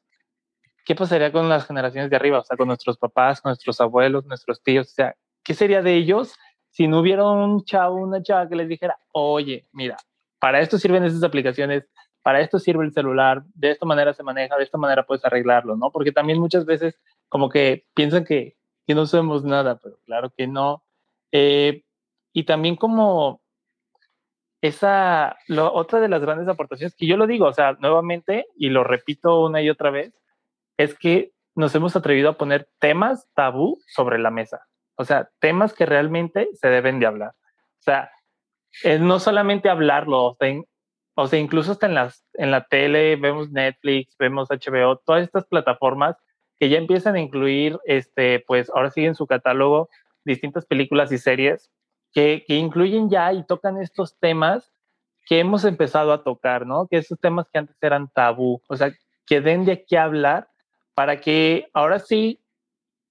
¿qué 0.85 0.95
pasaría 0.95 1.31
con 1.31 1.47
las 1.49 1.67
generaciones 1.67 2.09
de 2.09 2.15
arriba? 2.15 2.39
O 2.39 2.43
sea, 2.43 2.57
con 2.57 2.67
nuestros 2.67 2.97
papás, 2.97 3.41
con 3.41 3.51
nuestros 3.51 3.79
abuelos, 3.81 4.25
nuestros 4.25 4.63
tíos, 4.63 4.87
o 4.89 4.93
sea, 4.93 5.15
¿qué 5.43 5.53
sería 5.53 5.83
de 5.83 5.95
ellos 5.95 6.35
si 6.73 6.87
no 6.87 6.99
hubiera 6.99 7.23
un 7.23 7.63
chavo, 7.63 7.97
una 7.97 8.23
chava 8.23 8.49
que 8.49 8.55
les 8.55 8.67
dijera, 8.67 8.97
oye, 9.11 9.67
mira, 9.71 9.95
para 10.39 10.59
esto 10.59 10.79
sirven 10.79 11.03
esas 11.03 11.23
aplicaciones, 11.23 11.87
para 12.23 12.41
esto 12.41 12.57
sirve 12.57 12.83
el 12.83 12.93
celular, 12.93 13.43
de 13.53 13.69
esta 13.69 13.85
manera 13.85 14.11
se 14.13 14.23
maneja, 14.23 14.57
de 14.57 14.63
esta 14.63 14.79
manera 14.79 15.05
puedes 15.05 15.23
arreglarlo, 15.23 15.75
¿no? 15.75 15.91
Porque 15.91 16.11
también 16.11 16.39
muchas 16.39 16.65
veces 16.65 16.99
como 17.29 17.49
que 17.49 17.85
piensan 17.93 18.25
que, 18.25 18.57
que 18.87 18.95
no 18.95 19.05
sabemos 19.05 19.43
nada, 19.43 19.77
pero 19.77 19.97
claro 20.05 20.31
que 20.35 20.47
no. 20.47 20.83
Eh, 21.31 21.83
y 22.33 22.43
también 22.45 22.75
como 22.75 23.41
esa, 24.59 25.37
otra 25.49 25.99
de 25.99 26.09
las 26.09 26.21
grandes 26.23 26.47
aportaciones, 26.47 26.95
que 26.95 27.05
yo 27.05 27.17
lo 27.17 27.27
digo, 27.27 27.45
o 27.45 27.53
sea, 27.53 27.77
nuevamente, 27.79 28.47
y 28.57 28.69
lo 28.69 28.83
repito 28.83 29.45
una 29.45 29.61
y 29.61 29.69
otra 29.69 29.91
vez, 29.91 30.11
es 30.77 30.97
que 30.97 31.33
nos 31.53 31.75
hemos 31.75 31.95
atrevido 31.95 32.29
a 32.29 32.37
poner 32.37 32.67
temas 32.79 33.27
tabú 33.35 33.77
sobre 33.85 34.17
la 34.17 34.31
mesa. 34.31 34.65
O 34.95 35.05
sea, 35.05 35.29
temas 35.39 35.73
que 35.73 35.85
realmente 35.85 36.49
se 36.53 36.67
deben 36.69 36.99
de 36.99 37.05
hablar. 37.05 37.31
O 37.31 37.83
sea, 37.83 38.11
es 38.83 38.99
no 38.99 39.19
solamente 39.19 39.69
hablarlo, 39.69 40.37
o 41.15 41.27
sea, 41.27 41.39
incluso 41.39 41.71
hasta 41.73 41.85
en, 41.85 41.95
las, 41.95 42.25
en 42.33 42.51
la 42.51 42.65
tele, 42.65 43.15
vemos 43.15 43.51
Netflix, 43.51 44.15
vemos 44.17 44.49
HBO, 44.49 44.97
todas 44.97 45.23
estas 45.23 45.45
plataformas 45.45 46.15
que 46.57 46.69
ya 46.69 46.77
empiezan 46.77 47.15
a 47.15 47.19
incluir, 47.19 47.77
este, 47.85 48.43
pues 48.47 48.69
ahora 48.69 48.89
sí 48.89 49.05
en 49.05 49.15
su 49.15 49.27
catálogo, 49.27 49.89
distintas 50.25 50.65
películas 50.65 51.11
y 51.11 51.17
series 51.17 51.69
que, 52.13 52.43
que 52.47 52.55
incluyen 52.55 53.09
ya 53.09 53.33
y 53.33 53.45
tocan 53.45 53.81
estos 53.81 54.17
temas 54.19 54.71
que 55.25 55.39
hemos 55.39 55.65
empezado 55.65 56.13
a 56.13 56.23
tocar, 56.23 56.65
¿no? 56.65 56.87
Que 56.87 56.97
esos 56.97 57.19
temas 57.19 57.47
que 57.51 57.59
antes 57.59 57.75
eran 57.81 58.09
tabú, 58.09 58.61
o 58.67 58.75
sea, 58.75 58.91
que 59.25 59.41
den 59.41 59.65
de 59.65 59.85
qué 59.85 59.97
hablar 59.97 60.47
para 60.93 61.19
que 61.19 61.69
ahora 61.73 61.99
sí, 61.99 62.42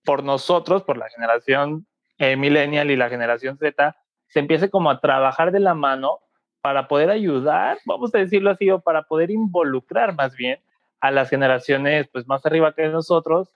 por 0.04 0.24
nosotros, 0.24 0.82
por 0.82 0.96
la 0.96 1.08
generación 1.08 1.86
eh, 2.18 2.36
millennial 2.36 2.90
y 2.90 2.96
la 2.96 3.08
generación 3.08 3.58
Z, 3.58 3.96
se 4.28 4.38
empiece 4.40 4.70
como 4.70 4.90
a 4.90 5.00
trabajar 5.00 5.52
de 5.52 5.60
la 5.60 5.74
mano 5.74 6.20
para 6.60 6.88
poder 6.88 7.10
ayudar, 7.10 7.78
vamos 7.84 8.14
a 8.14 8.18
decirlo 8.18 8.50
así, 8.50 8.70
o 8.70 8.80
para 8.80 9.02
poder 9.02 9.30
involucrar 9.30 10.14
más 10.14 10.36
bien 10.36 10.60
a 11.00 11.10
las 11.10 11.28
generaciones 11.28 12.08
pues 12.12 12.26
más 12.26 12.46
arriba 12.46 12.74
que 12.74 12.86
nosotros, 12.88 13.54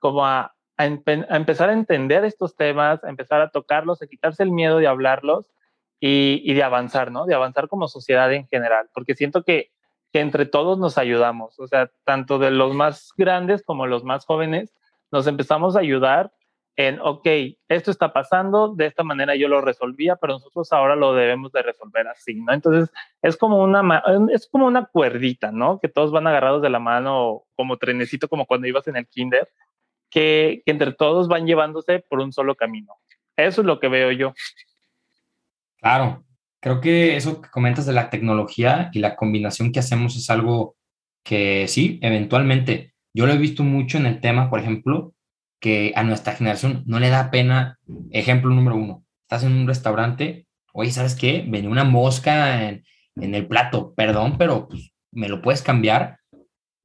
como 0.00 0.26
a, 0.26 0.54
a, 0.76 0.84
empezar 0.84 1.70
a 1.70 1.72
entender 1.72 2.24
estos 2.24 2.56
temas, 2.56 3.02
a 3.04 3.08
empezar 3.08 3.40
a 3.40 3.50
tocarlos, 3.50 4.02
a 4.02 4.06
quitarse 4.06 4.42
el 4.42 4.50
miedo 4.50 4.78
de 4.78 4.88
hablarlos 4.88 5.52
y, 6.00 6.42
y, 6.44 6.54
de 6.54 6.62
avanzar, 6.62 7.12
¿no? 7.12 7.26
De 7.26 7.34
avanzar 7.34 7.68
como 7.68 7.88
sociedad 7.88 8.32
en 8.32 8.46
general, 8.48 8.88
porque 8.92 9.14
siento 9.14 9.44
que, 9.44 9.70
que 10.12 10.20
entre 10.20 10.46
todos 10.46 10.78
nos 10.78 10.98
ayudamos, 10.98 11.58
o 11.60 11.68
sea, 11.68 11.90
tanto 12.04 12.38
de 12.38 12.50
los 12.50 12.74
más 12.74 13.12
grandes 13.16 13.62
como 13.62 13.86
los 13.86 14.04
más 14.04 14.24
jóvenes, 14.24 14.74
nos 15.10 15.26
empezamos 15.26 15.76
a 15.76 15.80
ayudar 15.80 16.32
en, 16.76 17.00
ok, 17.00 17.26
esto 17.68 17.90
está 17.90 18.12
pasando, 18.12 18.72
de 18.74 18.86
esta 18.86 19.02
manera 19.02 19.34
yo 19.34 19.48
lo 19.48 19.60
resolvía, 19.60 20.14
pero 20.14 20.34
nosotros 20.34 20.72
ahora 20.72 20.94
lo 20.94 21.12
debemos 21.12 21.50
de 21.50 21.62
resolver 21.62 22.06
así, 22.06 22.36
¿no? 22.36 22.52
Entonces, 22.52 22.88
es 23.20 23.36
como 23.36 23.60
una, 23.60 24.02
es 24.32 24.48
como 24.48 24.66
una 24.66 24.86
cuerdita, 24.86 25.50
¿no? 25.50 25.80
Que 25.80 25.88
todos 25.88 26.12
van 26.12 26.28
agarrados 26.28 26.62
de 26.62 26.70
la 26.70 26.78
mano 26.78 27.42
como 27.56 27.78
trenecito, 27.78 28.28
como 28.28 28.46
cuando 28.46 28.68
ibas 28.68 28.86
en 28.86 28.96
el 28.96 29.08
kinder, 29.08 29.48
que, 30.08 30.62
que 30.64 30.70
entre 30.70 30.92
todos 30.92 31.26
van 31.26 31.48
llevándose 31.48 31.98
por 32.08 32.20
un 32.20 32.32
solo 32.32 32.54
camino. 32.54 32.94
Eso 33.36 33.62
es 33.62 33.66
lo 33.66 33.80
que 33.80 33.88
veo 33.88 34.12
yo. 34.12 34.32
Claro, 35.78 36.24
creo 36.60 36.80
que 36.80 37.16
eso 37.16 37.42
que 37.42 37.50
comentas 37.50 37.86
de 37.86 37.92
la 37.92 38.08
tecnología 38.08 38.90
y 38.92 39.00
la 39.00 39.16
combinación 39.16 39.72
que 39.72 39.80
hacemos 39.80 40.16
es 40.16 40.30
algo 40.30 40.76
que 41.24 41.66
sí, 41.68 41.98
eventualmente, 42.02 42.94
yo 43.18 43.26
lo 43.26 43.32
he 43.32 43.38
visto 43.38 43.64
mucho 43.64 43.98
en 43.98 44.06
el 44.06 44.20
tema, 44.20 44.48
por 44.48 44.60
ejemplo, 44.60 45.12
que 45.60 45.92
a 45.96 46.04
nuestra 46.04 46.34
generación 46.34 46.84
no 46.86 47.00
le 47.00 47.08
da 47.08 47.32
pena. 47.32 47.76
Ejemplo 48.12 48.48
número 48.48 48.76
uno, 48.76 49.04
estás 49.22 49.42
en 49.42 49.54
un 49.54 49.66
restaurante, 49.66 50.46
oye, 50.72 50.92
¿sabes 50.92 51.16
qué? 51.16 51.44
Venía 51.48 51.68
una 51.68 51.82
mosca 51.82 52.68
en, 52.68 52.84
el 53.16 53.48
plato, 53.48 53.92
perdón, 53.96 54.38
pero 54.38 54.68
pues, 54.68 54.92
me 55.10 55.28
lo 55.28 55.42
puedes 55.42 55.62
cambiar 55.62 56.20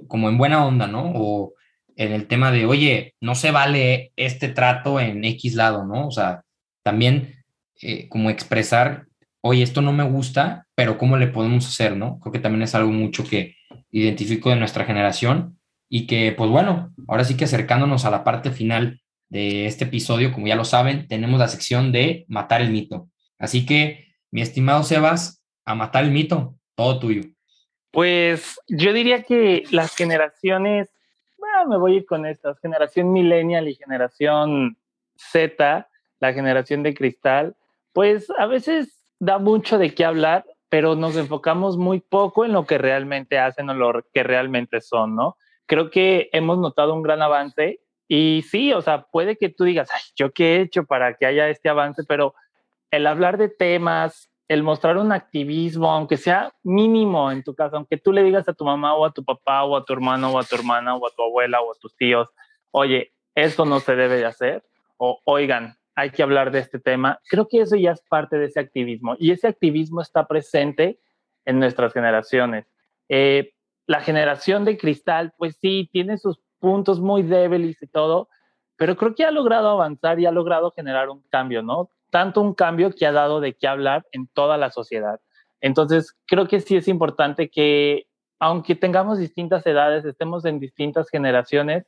como 0.08 0.28
en 0.28 0.40
buena 0.40 0.66
onda, 0.66 0.88
¿no? 0.88 1.12
O 1.14 1.54
en 1.96 2.12
el 2.12 2.26
tema 2.26 2.52
de, 2.52 2.66
oye, 2.66 3.14
no 3.22 3.36
se 3.36 3.52
vale 3.52 4.12
este 4.16 4.50
trato 4.50 5.00
en 5.00 5.24
X 5.24 5.54
lado, 5.54 5.86
¿no? 5.86 6.08
O 6.08 6.12
sea, 6.12 6.42
también 6.82 7.44
eh, 7.80 8.10
como 8.10 8.32
expresar, 8.32 9.06
oye, 9.42 9.62
esto 9.62 9.84
no 9.84 9.94
me 9.94 10.04
gusta, 10.04 10.66
pero 10.74 10.98
¿cómo 10.98 11.16
le 11.16 11.28
podemos 11.28 11.68
hacer, 11.68 11.96
no? 11.96 12.20
Creo 12.22 12.34
que 12.34 12.40
también 12.40 12.64
es 12.64 12.74
algo 12.74 12.92
mucho 12.92 13.24
que 13.24 13.56
identifico 13.92 14.50
de 14.50 14.56
nuestra 14.56 14.86
generación 14.86 15.60
y 15.96 16.08
que, 16.08 16.32
pues 16.32 16.50
bueno, 16.50 16.92
ahora 17.08 17.24
sí 17.24 17.38
que 17.38 17.44
acercándonos 17.44 18.04
a 18.04 18.10
la 18.10 18.24
parte 18.24 18.50
final 18.50 19.00
de 19.30 19.68
este 19.68 19.84
episodio, 19.84 20.34
como 20.34 20.48
ya 20.48 20.56
lo 20.56 20.66
saben, 20.66 21.08
tenemos 21.08 21.40
la 21.40 21.48
sección 21.48 21.92
de 21.92 22.26
matar 22.28 22.64
el 22.64 22.72
mito. 22.72 23.10
Así 23.38 23.64
que, 23.68 24.08
mi 24.32 24.42
estimado 24.42 24.82
Sebas, 24.82 25.44
a 25.66 25.76
matar 25.76 26.04
el 26.04 26.10
mito, 26.10 26.56
todo 26.74 26.98
tuyo. 26.98 27.22
Pues 27.92 28.60
yo 28.68 28.92
diría 28.92 29.22
que 29.22 29.66
las 29.70 29.96
generaciones, 29.96 30.90
bueno, 31.38 31.70
me 31.70 31.78
voy 31.78 31.94
a 31.94 31.98
ir 31.98 32.08
con 32.08 32.26
estas, 32.26 32.60
generación 32.60 33.14
millennial 33.14 33.68
y 33.68 33.76
generación 33.76 34.80
Z, 35.16 35.88
la 36.20 36.34
generación 36.34 36.82
de 36.82 36.96
cristal, 36.96 37.56
pues 37.92 38.32
a 38.40 38.48
veces 38.48 39.00
da 39.20 39.38
mucho 39.38 39.78
de 39.78 39.94
qué 39.94 40.06
hablar, 40.06 40.44
pero 40.70 40.96
nos 40.96 41.16
enfocamos 41.18 41.78
muy 41.78 42.00
poco 42.00 42.46
en 42.46 42.54
lo 42.54 42.66
que 42.66 42.80
realmente 42.80 43.38
hacen 43.38 43.70
o 43.70 43.76
lo 43.76 44.04
que 44.12 44.24
realmente 44.24 44.82
son, 44.82 45.16
¿no? 45.16 45.38
Creo 45.66 45.90
que 45.90 46.30
hemos 46.34 46.58
notado 46.58 46.94
un 46.94 47.04
gran 47.04 47.22
avance 47.22 47.80
y 48.08 48.44
sí, 48.50 48.74
o 48.74 48.82
sea, 48.82 49.04
puede 49.04 49.38
que 49.38 49.50
tú 49.50 49.64
digas, 49.64 49.90
Ay, 49.94 50.02
yo 50.16 50.32
qué 50.34 50.56
he 50.56 50.62
hecho 50.62 50.86
para 50.86 51.16
que 51.16 51.26
haya 51.26 51.50
este 51.50 51.70
avance, 51.70 52.04
pero 52.08 52.36
el 52.92 53.08
hablar 53.08 53.38
de 53.38 53.50
temas, 53.50 54.30
el 54.48 54.62
mostrar 54.62 54.98
un 54.98 55.12
activismo, 55.12 55.92
aunque 55.92 56.18
sea 56.18 56.54
mínimo 56.64 57.32
en 57.32 57.44
tu 57.44 57.56
casa, 57.56 57.78
aunque 57.78 57.98
tú 57.98 58.12
le 58.12 58.24
digas 58.24 58.48
a 58.48 58.54
tu 58.54 58.66
mamá 58.66 58.94
o 58.96 59.06
a 59.06 59.12
tu 59.12 59.24
papá 59.24 59.64
o 59.64 59.76
a 59.76 59.84
tu 59.86 59.94
hermano 59.94 60.32
o 60.32 60.40
a 60.40 60.44
tu 60.44 60.56
hermana 60.56 60.96
o 60.96 61.08
a 61.08 61.12
tu 61.12 61.24
abuela 61.24 61.62
o 61.62 61.72
a 61.72 61.76
tus 61.80 61.96
tíos, 61.96 62.30
oye, 62.72 63.14
esto 63.36 63.66
no 63.66 63.80
se 63.80 63.96
debe 63.96 64.18
de 64.18 64.26
hacer, 64.26 64.64
o 64.98 65.20
oigan, 65.26 65.76
hay 65.96 66.12
que 66.12 66.24
hablar 66.24 66.52
de 66.52 66.60
este 66.60 66.80
tema, 66.80 67.20
creo 67.30 67.48
que 67.48 67.62
eso 67.62 67.76
ya 67.76 67.92
es 67.92 68.02
parte 68.02 68.38
de 68.38 68.46
ese 68.46 68.60
activismo 68.60 69.16
y 69.18 69.32
ese 69.32 69.48
activismo 69.48 70.02
está 70.02 70.28
presente 70.28 71.00
en 71.46 71.60
nuestras 71.60 71.94
generaciones. 71.94 72.66
Eh, 73.10 73.54
la 73.88 74.02
generación 74.02 74.66
de 74.66 74.78
cristal, 74.78 75.34
pues 75.38 75.58
sí, 75.60 75.90
tiene 75.92 76.18
sus 76.18 76.40
puntos 76.60 77.00
muy 77.00 77.24
débiles 77.24 77.82
y 77.82 77.88
todo, 77.88 78.30
pero 78.78 78.96
creo 78.96 79.16
que 79.16 79.26
ha 79.26 79.32
logrado 79.32 79.70
avanzar 79.70 80.20
y 80.20 80.26
ha 80.26 80.32
logrado 80.32 80.72
generar 80.72 81.10
un 81.10 81.22
cambio, 81.30 81.62
¿no? 81.62 81.90
Tanto 82.10 82.42
un 82.42 82.54
cambio 82.54 82.92
que 82.92 83.06
ha 83.06 83.12
dado 83.12 83.40
de 83.40 83.54
qué 83.54 83.68
hablar 83.68 84.06
en 84.12 84.28
toda 84.28 84.58
la 84.58 84.72
sociedad. 84.72 85.20
Entonces, 85.62 86.16
creo 86.28 86.48
que 86.48 86.60
sí 86.60 86.76
es 86.76 86.88
importante 86.88 87.50
que, 87.50 88.08
aunque 88.40 88.76
tengamos 88.76 89.18
distintas 89.18 89.66
edades, 89.66 90.06
estemos 90.06 90.46
en 90.46 90.60
distintas 90.60 91.10
generaciones, 91.10 91.86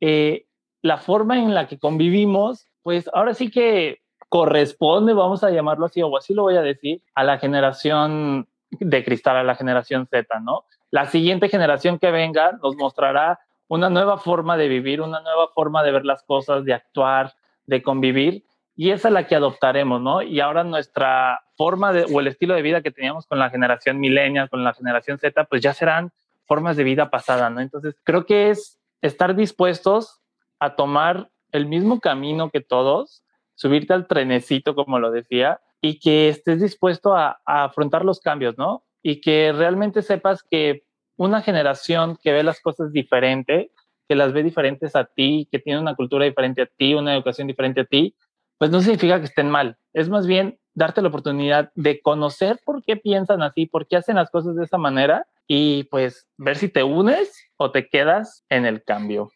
eh, 0.00 0.46
la 0.82 0.98
forma 0.98 1.38
en 1.38 1.54
la 1.54 1.68
que 1.68 1.78
convivimos, 1.78 2.68
pues 2.82 3.08
ahora 3.12 3.34
sí 3.34 3.50
que 3.50 4.00
corresponde, 4.28 5.12
vamos 5.12 5.44
a 5.44 5.50
llamarlo 5.50 5.86
así, 5.86 6.02
o 6.02 6.16
así 6.16 6.34
lo 6.34 6.42
voy 6.42 6.56
a 6.56 6.62
decir, 6.62 7.02
a 7.14 7.22
la 7.22 7.38
generación 7.38 8.48
de 8.70 9.04
cristal, 9.04 9.36
a 9.36 9.44
la 9.44 9.54
generación 9.54 10.06
Z, 10.06 10.40
¿no? 10.40 10.64
La 10.92 11.06
siguiente 11.06 11.48
generación 11.48 11.98
que 11.98 12.10
venga 12.10 12.52
nos 12.62 12.76
mostrará 12.76 13.40
una 13.66 13.88
nueva 13.88 14.18
forma 14.18 14.58
de 14.58 14.68
vivir, 14.68 15.00
una 15.00 15.20
nueva 15.20 15.48
forma 15.48 15.82
de 15.82 15.90
ver 15.90 16.04
las 16.04 16.22
cosas, 16.22 16.66
de 16.66 16.74
actuar, 16.74 17.32
de 17.64 17.82
convivir, 17.82 18.44
y 18.76 18.90
esa 18.90 19.08
es 19.08 19.14
la 19.14 19.26
que 19.26 19.34
adoptaremos, 19.34 20.02
¿no? 20.02 20.20
Y 20.20 20.40
ahora 20.40 20.64
nuestra 20.64 21.40
forma 21.56 21.94
de, 21.94 22.04
o 22.04 22.20
el 22.20 22.26
estilo 22.26 22.54
de 22.54 22.60
vida 22.60 22.82
que 22.82 22.90
teníamos 22.90 23.26
con 23.26 23.38
la 23.38 23.48
generación 23.48 24.00
millennial, 24.00 24.50
con 24.50 24.64
la 24.64 24.74
generación 24.74 25.18
Z, 25.18 25.44
pues 25.44 25.62
ya 25.62 25.72
serán 25.72 26.12
formas 26.44 26.76
de 26.76 26.84
vida 26.84 27.08
pasada, 27.08 27.48
¿no? 27.48 27.60
Entonces, 27.60 27.96
creo 28.04 28.26
que 28.26 28.50
es 28.50 28.78
estar 29.00 29.34
dispuestos 29.34 30.20
a 30.58 30.76
tomar 30.76 31.30
el 31.52 31.64
mismo 31.64 32.00
camino 32.00 32.50
que 32.50 32.60
todos, 32.60 33.24
subirte 33.54 33.94
al 33.94 34.06
trenecito, 34.06 34.74
como 34.74 34.98
lo 34.98 35.10
decía, 35.10 35.60
y 35.80 36.00
que 36.00 36.28
estés 36.28 36.60
dispuesto 36.60 37.16
a 37.16 37.40
afrontar 37.46 38.04
los 38.04 38.20
cambios, 38.20 38.58
¿no? 38.58 38.84
Y 39.02 39.20
que 39.20 39.52
realmente 39.52 40.02
sepas 40.02 40.42
que 40.42 40.84
una 41.16 41.42
generación 41.42 42.16
que 42.22 42.32
ve 42.32 42.42
las 42.42 42.60
cosas 42.60 42.92
diferente, 42.92 43.70
que 44.08 44.14
las 44.14 44.32
ve 44.32 44.42
diferentes 44.42 44.96
a 44.96 45.04
ti, 45.04 45.48
que 45.50 45.58
tiene 45.58 45.80
una 45.80 45.94
cultura 45.94 46.24
diferente 46.24 46.62
a 46.62 46.66
ti, 46.66 46.94
una 46.94 47.14
educación 47.14 47.46
diferente 47.46 47.82
a 47.82 47.84
ti, 47.84 48.14
pues 48.58 48.70
no 48.70 48.80
significa 48.80 49.18
que 49.18 49.26
estén 49.26 49.50
mal. 49.50 49.76
Es 49.92 50.08
más 50.08 50.26
bien 50.26 50.58
darte 50.74 51.02
la 51.02 51.08
oportunidad 51.08 51.72
de 51.74 52.00
conocer 52.00 52.60
por 52.64 52.82
qué 52.84 52.96
piensan 52.96 53.42
así, 53.42 53.66
por 53.66 53.86
qué 53.86 53.96
hacen 53.96 54.16
las 54.16 54.30
cosas 54.30 54.56
de 54.56 54.64
esa 54.64 54.78
manera 54.78 55.26
y 55.46 55.84
pues 55.84 56.28
ver 56.38 56.56
si 56.56 56.68
te 56.68 56.82
unes 56.82 57.30
o 57.56 57.70
te 57.70 57.88
quedas 57.88 58.44
en 58.48 58.64
el 58.64 58.82
cambio. 58.82 59.30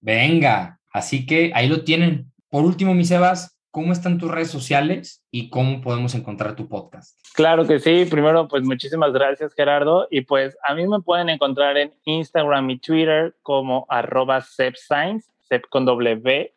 Venga, 0.00 0.80
así 0.92 1.26
que 1.26 1.52
ahí 1.54 1.68
lo 1.68 1.84
tienen. 1.84 2.32
Por 2.48 2.64
último, 2.64 2.94
mi 2.94 3.04
Sebas, 3.04 3.56
¿cómo 3.72 3.92
están 3.92 4.18
tus 4.18 4.30
redes 4.30 4.50
sociales 4.50 5.24
y 5.30 5.48
cómo 5.48 5.80
podemos 5.80 6.14
encontrar 6.14 6.54
tu 6.54 6.68
podcast? 6.68 7.18
Claro 7.34 7.66
que 7.66 7.80
sí. 7.80 8.04
Primero, 8.04 8.46
pues 8.46 8.62
muchísimas 8.62 9.12
gracias, 9.12 9.54
Gerardo. 9.54 10.06
Y 10.10 10.20
pues 10.20 10.56
a 10.68 10.74
mí 10.74 10.86
me 10.86 11.00
pueden 11.00 11.30
encontrar 11.30 11.76
en 11.78 11.92
Instagram 12.04 12.70
y 12.70 12.78
Twitter 12.78 13.34
como 13.42 13.86
arroba 13.88 14.42
sepscience, 14.42 15.28
sep 15.40 15.64
con 15.70 15.86
W. 15.86 16.54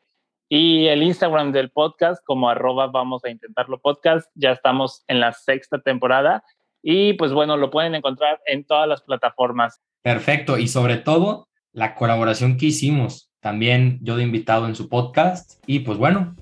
Y 0.49 0.87
el 0.87 1.01
Instagram 1.01 1.51
del 1.53 1.71
podcast 1.71 2.23
como 2.23 2.49
arroba 2.49 2.87
vamos 2.87 3.23
a 3.23 3.29
intentarlo 3.29 3.79
podcast. 3.79 4.29
Ya 4.35 4.51
estamos 4.51 5.03
en 5.07 5.21
la 5.21 5.31
sexta 5.31 5.79
temporada. 5.79 6.43
Y 6.83 7.13
pues 7.13 7.31
bueno, 7.31 7.55
lo 7.55 7.71
pueden 7.71 7.95
encontrar 7.95 8.41
en 8.45 8.65
todas 8.65 8.87
las 8.87 9.01
plataformas. 9.01 9.81
Perfecto. 10.03 10.57
Y 10.57 10.67
sobre 10.67 10.97
todo, 10.97 11.47
la 11.71 11.95
colaboración 11.95 12.57
que 12.57 12.67
hicimos. 12.67 13.31
También 13.39 13.99
yo 14.01 14.17
de 14.17 14.23
invitado 14.23 14.67
en 14.67 14.75
su 14.75 14.89
podcast. 14.89 15.63
Y 15.65 15.79
pues 15.79 15.97
bueno, 15.97 16.35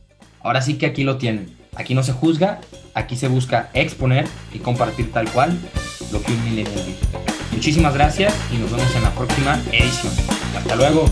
Ahora 0.43 0.62
sí 0.62 0.75
que 0.75 0.86
aquí 0.86 1.03
lo 1.03 1.17
tienen. 1.17 1.56
Aquí 1.75 1.95
no 1.95 2.03
se 2.03 2.12
juzga, 2.12 2.60
aquí 2.93 3.15
se 3.15 3.27
busca 3.27 3.71
exponer 3.73 4.27
y 4.53 4.60
compartir 4.60 5.12
tal 5.12 5.29
cual 5.32 5.58
lo 6.12 6.21
que 6.21 6.34
un 6.34 6.43
millennial 6.43 6.84
vive. 6.86 6.97
Muchísimas 7.51 7.93
gracias 7.93 8.34
y 8.51 8.58
nos 8.58 8.71
vemos 8.71 8.93
en 8.95 9.03
la 9.03 9.12
próxima 9.12 9.60
edición. 9.71 10.13
Hasta 10.56 10.75
luego. 10.75 11.06